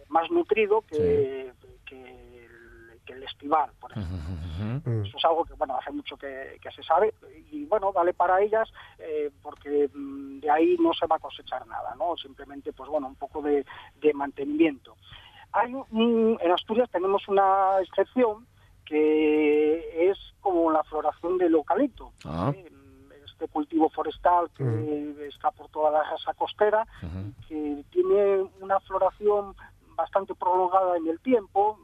[0.10, 1.52] más nutrido que,
[1.86, 2.25] que
[3.06, 5.04] que el estival, por ejemplo.
[5.04, 7.14] Eso es algo que bueno hace mucho que, que se sabe
[7.52, 8.68] y bueno vale para ellas
[9.00, 12.18] eh, porque mm, de ahí no se va a cosechar nada, ¿no?
[12.18, 13.66] Simplemente pues bueno un poco de,
[14.02, 14.96] de mantenimiento.
[15.54, 18.46] Hay un- en Asturias tenemos una excepción
[18.86, 22.54] que es como la floración del eucalipto Ah.
[23.26, 26.88] este cultivo forestal que está por toda la rasa costera,
[27.48, 29.56] que tiene una floración
[29.96, 31.78] bastante prolongada en el tiempo.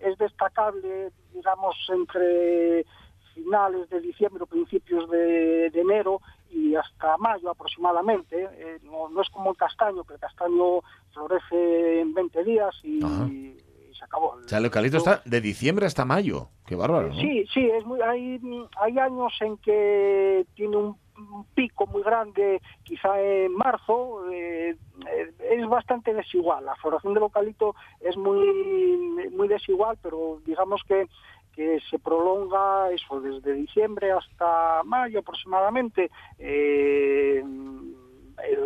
[0.00, 2.84] Es destacable, digamos, entre
[3.34, 6.20] finales de diciembre o principios de, de enero
[6.50, 8.48] y hasta mayo aproximadamente.
[8.52, 10.80] Eh, no, no es como el castaño, que el castaño
[11.12, 13.56] florece en 20 días y, y
[13.94, 14.36] se acabó.
[14.44, 16.48] O sea, el eucalipto está de diciembre hasta mayo.
[16.66, 17.20] Qué bárbaro, ¿no?
[17.20, 18.40] Sí, sí, es muy, hay,
[18.80, 24.76] hay años en que tiene un, un pico muy grande, quizá en marzo, eh,
[25.50, 26.64] es bastante desigual.
[26.64, 31.06] La floración del eucalipto es muy, muy desigual, pero digamos que,
[31.52, 36.10] que se prolonga eso desde diciembre hasta mayo aproximadamente.
[36.38, 37.42] Eh,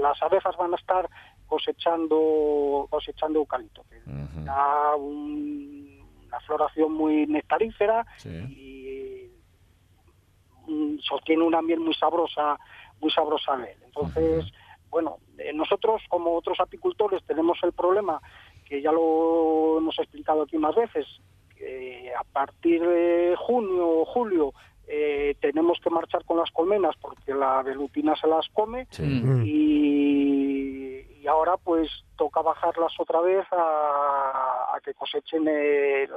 [0.01, 1.09] las abejas van a estar
[1.47, 3.97] cosechando cosechando eucalipto, que
[4.45, 8.07] da un- una floración muy nectarífera
[8.49, 8.84] y
[11.01, 12.59] sostiene una miel muy sabrosa,
[13.01, 13.79] muy sabrosa de él.
[13.85, 14.45] Entonces,
[14.91, 18.21] bueno, eh, nosotros como otros apicultores tenemos el problema
[18.65, 21.07] que ya lo hemos explicado aquí más veces,
[21.57, 24.53] que a partir de junio o julio
[24.87, 28.87] eh, tenemos que marchar con las colmenas porque la velutina se las come
[29.45, 36.11] y, y ahora pues toca bajarlas otra vez a, a que cosechen el,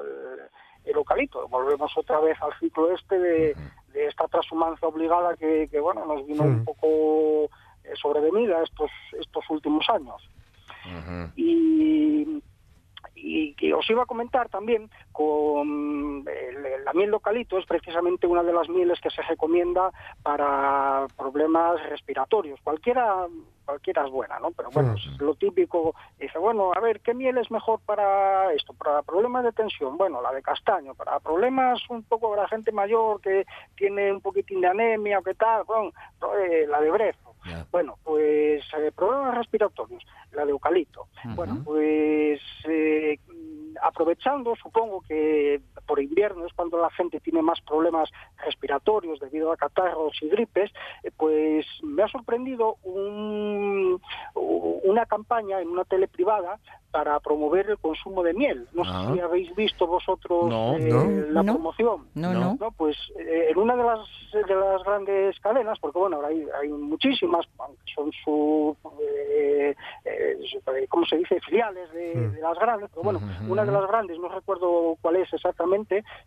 [0.85, 1.47] el eucalipto.
[1.47, 3.55] Volvemos otra vez al ciclo este de,
[3.97, 6.87] de esta transhumancia obligada que, que, bueno nos vino un poco
[7.83, 10.21] eh, sobrevenida estos estos últimos años.
[11.35, 12.41] Y,
[13.15, 18.43] y que os iba a comentar también con el- la miel localito es precisamente una
[18.43, 19.91] de las mieles que se recomienda
[20.23, 22.59] para problemas respiratorios.
[22.63, 23.25] Cualquiera
[23.67, 24.51] cualquiera es buena, ¿no?
[24.51, 28.73] Pero bueno, es lo típico, dice, bueno, a ver, ¿qué miel es mejor para esto?
[28.73, 32.71] Para problemas de tensión, bueno, la de castaño, para problemas un poco de la gente
[32.71, 33.45] mayor que
[33.75, 35.91] tiene un poquitín de anemia o qué tal, bueno,
[36.39, 37.35] eh, la de brezo.
[37.71, 41.07] Bueno, pues eh, problemas respiratorios, la de eucalipto.
[41.35, 43.19] Bueno, pues eh,
[43.81, 48.09] aprovechando, supongo que por invierno es cuando la gente tiene más problemas
[48.45, 50.71] respiratorios debido a catarros y gripes,
[51.03, 53.99] eh, pues me ha sorprendido un-
[54.35, 56.59] una campaña en una tele privada
[56.91, 58.67] para promover el consumo de miel.
[58.73, 59.07] No Ah.
[59.07, 60.75] sé si habéis visto vosotros No.
[60.77, 61.05] eh, No.
[61.33, 61.53] la No.
[61.53, 62.07] promoción.
[62.15, 62.57] No, no.
[62.77, 63.99] Pues eh, en una de las
[64.33, 69.73] de las grandes cadenas, porque bueno, ahora hay, hay muchísimas, aunque son su, eh,
[70.05, 71.39] eh, su- eh, ¿cómo se dice?
[71.41, 75.31] Filiales de, de las grandes, pero bueno, una de las grandes, no recuerdo cuál es
[75.33, 75.76] exactamente,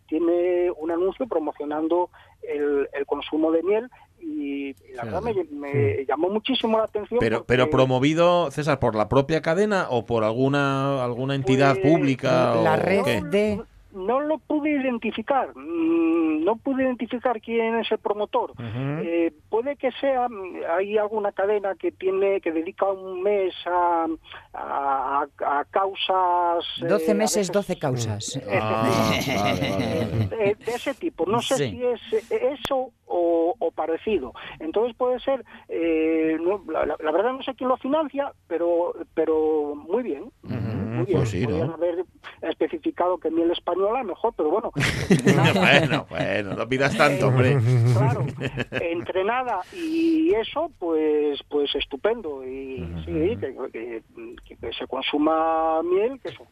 [0.07, 2.09] tiene un anuncio promocionando
[2.41, 3.89] el, el consumo de miel
[4.19, 7.19] y, y la verdad me, me llamó muchísimo la atención.
[7.19, 11.93] Pero, porque- pero promovido, César, por la propia cadena o por alguna alguna entidad Pues,
[11.93, 13.21] pública La o red qué?
[13.21, 13.61] de...
[13.93, 18.53] no lo pude identificar, mm, no pude identificar quién es el promotor.
[18.59, 24.05] Eh, puede que sea, mm, hay alguna cadena que tiene, que dedica un mes a,
[24.53, 26.65] a, a causas...
[26.81, 28.39] eh, 12 a meses, veces- 12 causas.
[28.49, 30.27] Ah, vale, vale, vale.
[30.29, 31.25] de, de ese tipo.
[31.25, 31.69] No sé Sí.
[31.71, 34.33] si es eh, eso o, o parecido.
[34.59, 39.75] Entonces puede ser, eh, no, la, la- verdad no sé quién lo financia, pero pero
[39.75, 40.31] muy bien.
[40.43, 41.19] Muy bien.
[41.19, 42.05] pues sí, haber
[42.41, 44.71] especificado que miel española mejor, pero bueno,
[45.55, 47.57] bueno, bueno, no pidas tanto, hombre.
[47.93, 48.25] claro,
[48.71, 52.43] entre nada y eso, pues pues estupendo.
[52.45, 54.03] Y sí, que, que-
[54.47, 56.45] que- que se consuma miel, que eso,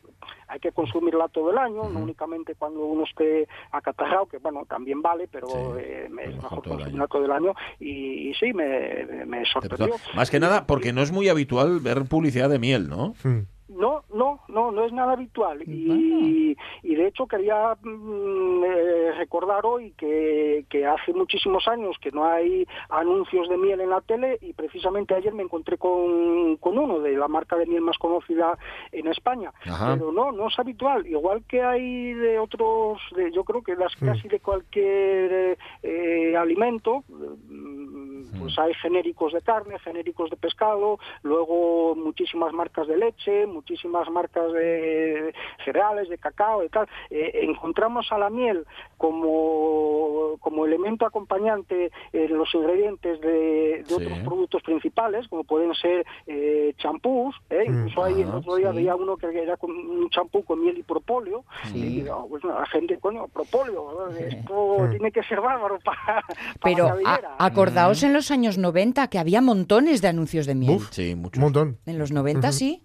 [0.47, 5.01] hay que consumirla todo el año, no únicamente cuando uno esté acatarrado, que bueno, también
[5.01, 7.53] vale, pero eh, es mejor todo el consumirla todo el año.
[7.79, 9.95] Y, y sí, me, me- me sorprendió.
[10.15, 13.13] Más que nada porque no es muy habitual ver publicidad de miel, ¿no?
[13.69, 15.61] No, no, no, no es nada habitual.
[15.63, 22.11] Y, y de hecho quería mm, eh, recordar hoy que, que hace muchísimos años que
[22.11, 26.77] no hay anuncios de miel en la tele y precisamente ayer me encontré con, con
[26.77, 28.57] uno de la marca de miel más conocida
[28.91, 29.53] en España.
[29.65, 29.95] Ajá.
[29.95, 31.05] Pero no, no es habitual.
[31.05, 36.35] Igual que hay de otros, de, yo creo que las casi de cualquier eh, eh,
[36.35, 43.45] alimento, mm, pues hay genéricos de carne, genéricos de pescado, luego muchísimas marcas de leche,
[43.59, 45.33] muchísimas marcas de
[45.65, 46.87] cereales, de cacao y tal.
[47.09, 48.65] Eh, encontramos a la miel
[48.97, 56.05] como, como elemento acompañante en los ingredientes de, de otros productos principales, como pueden ser
[56.27, 57.35] eh, champús.
[57.49, 57.63] ¿eh?
[57.67, 58.77] Incluso ahí el Ah, otro día sí.
[58.77, 61.43] veía uno que era con un champú con miel y propóleo.
[61.73, 66.23] Y digo, pues, la gente, coño, propóleo, esto tiene que ser bárbaro para,
[66.63, 67.35] Pero para a- cabellera.
[67.39, 70.79] acordaos en los años 90 que había montones de anuncios de miel.
[70.91, 71.39] Sí, mucho.
[71.39, 71.77] Un montón.
[71.85, 72.81] En los 90 sí.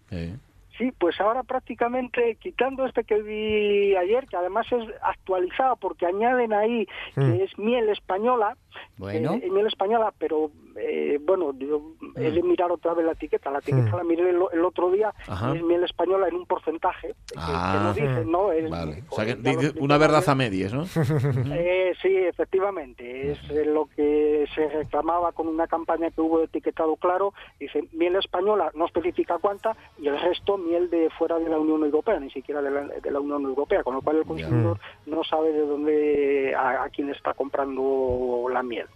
[0.79, 6.53] Sí, pues ahora prácticamente quitando este que vi ayer, que además es actualizado porque añaden
[6.53, 8.57] ahí que es miel española,
[8.97, 9.35] Bueno.
[9.35, 13.51] eh, miel española, pero eh, bueno, yo he de mirar otra vez la etiqueta.
[13.51, 15.53] La etiqueta la miré el, el otro día, Ajá.
[15.55, 18.53] y es miel española en un porcentaje, que, que Ah, no dicen, ¿no?
[18.53, 19.05] Es- vale.
[19.09, 20.85] O sea, que ya lo dice explico una verdad a medias, ¿no?
[21.57, 23.33] Eh, sí, efectivamente.
[23.33, 27.33] Es eh, lo que se reclamaba con una campaña que hubo de etiquetado claro.
[27.61, 31.83] Dice miel española, no especifica cuánta, y el resto miel de fuera de la Unión
[31.85, 35.22] Europea, ni siquiera de la, de la Unión Europea, con lo cual el consumidor no
[35.25, 38.87] sabe de dónde, a, a quién está comprando la miel.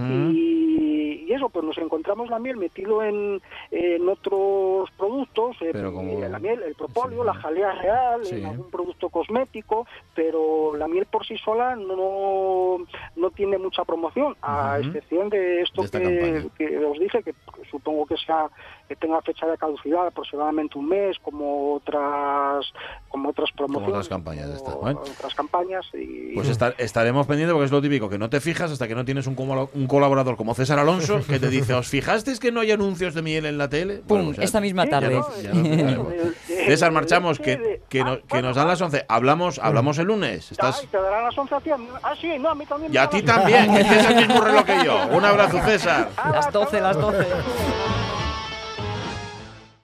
[0.00, 5.92] y, y eso, pues nos encontramos la miel metido en, en otros productos, eh, Pero
[5.92, 8.36] como- la miel, el propóleo, la jalea real, Sí.
[8.36, 12.78] en algún producto cosmético, pero la miel por sí sola no,
[13.16, 17.34] no tiene mucha promoción, a excepción de esto De que, que os dije, que
[17.70, 18.48] supongo que sea
[18.88, 22.66] que tenga fecha de caducidad aproximadamente un mes, como otras
[23.08, 25.00] como otras promociones, otras campañas bueno.
[25.00, 28.70] otras campañas y Pues estar- estaremos pendientes porque es lo típico, que no te fijas
[28.72, 29.36] hasta que no tienes un,
[29.72, 33.22] un colaborador como César Alonso que te dice, ¿os fijasteis que no hay anuncios de
[33.22, 34.02] miel en la tele?
[34.06, 35.20] Pum, Bueno, esta misma ya tarde.
[35.42, 35.52] ya.
[36.66, 39.04] César, marchamos, que, que, no- que nos dan las 11.
[39.08, 40.50] Hablamos, hablamos el lunes.
[40.52, 40.80] Estás...
[40.80, 41.70] Ay, te darán las 11 a ti.
[42.02, 42.92] Ah, sí, no, a mí también.
[42.92, 45.06] Y a ti también, que mismo reloj que yo.
[45.12, 46.08] Un abrazo, César.
[46.32, 47.26] Las 12, las 12.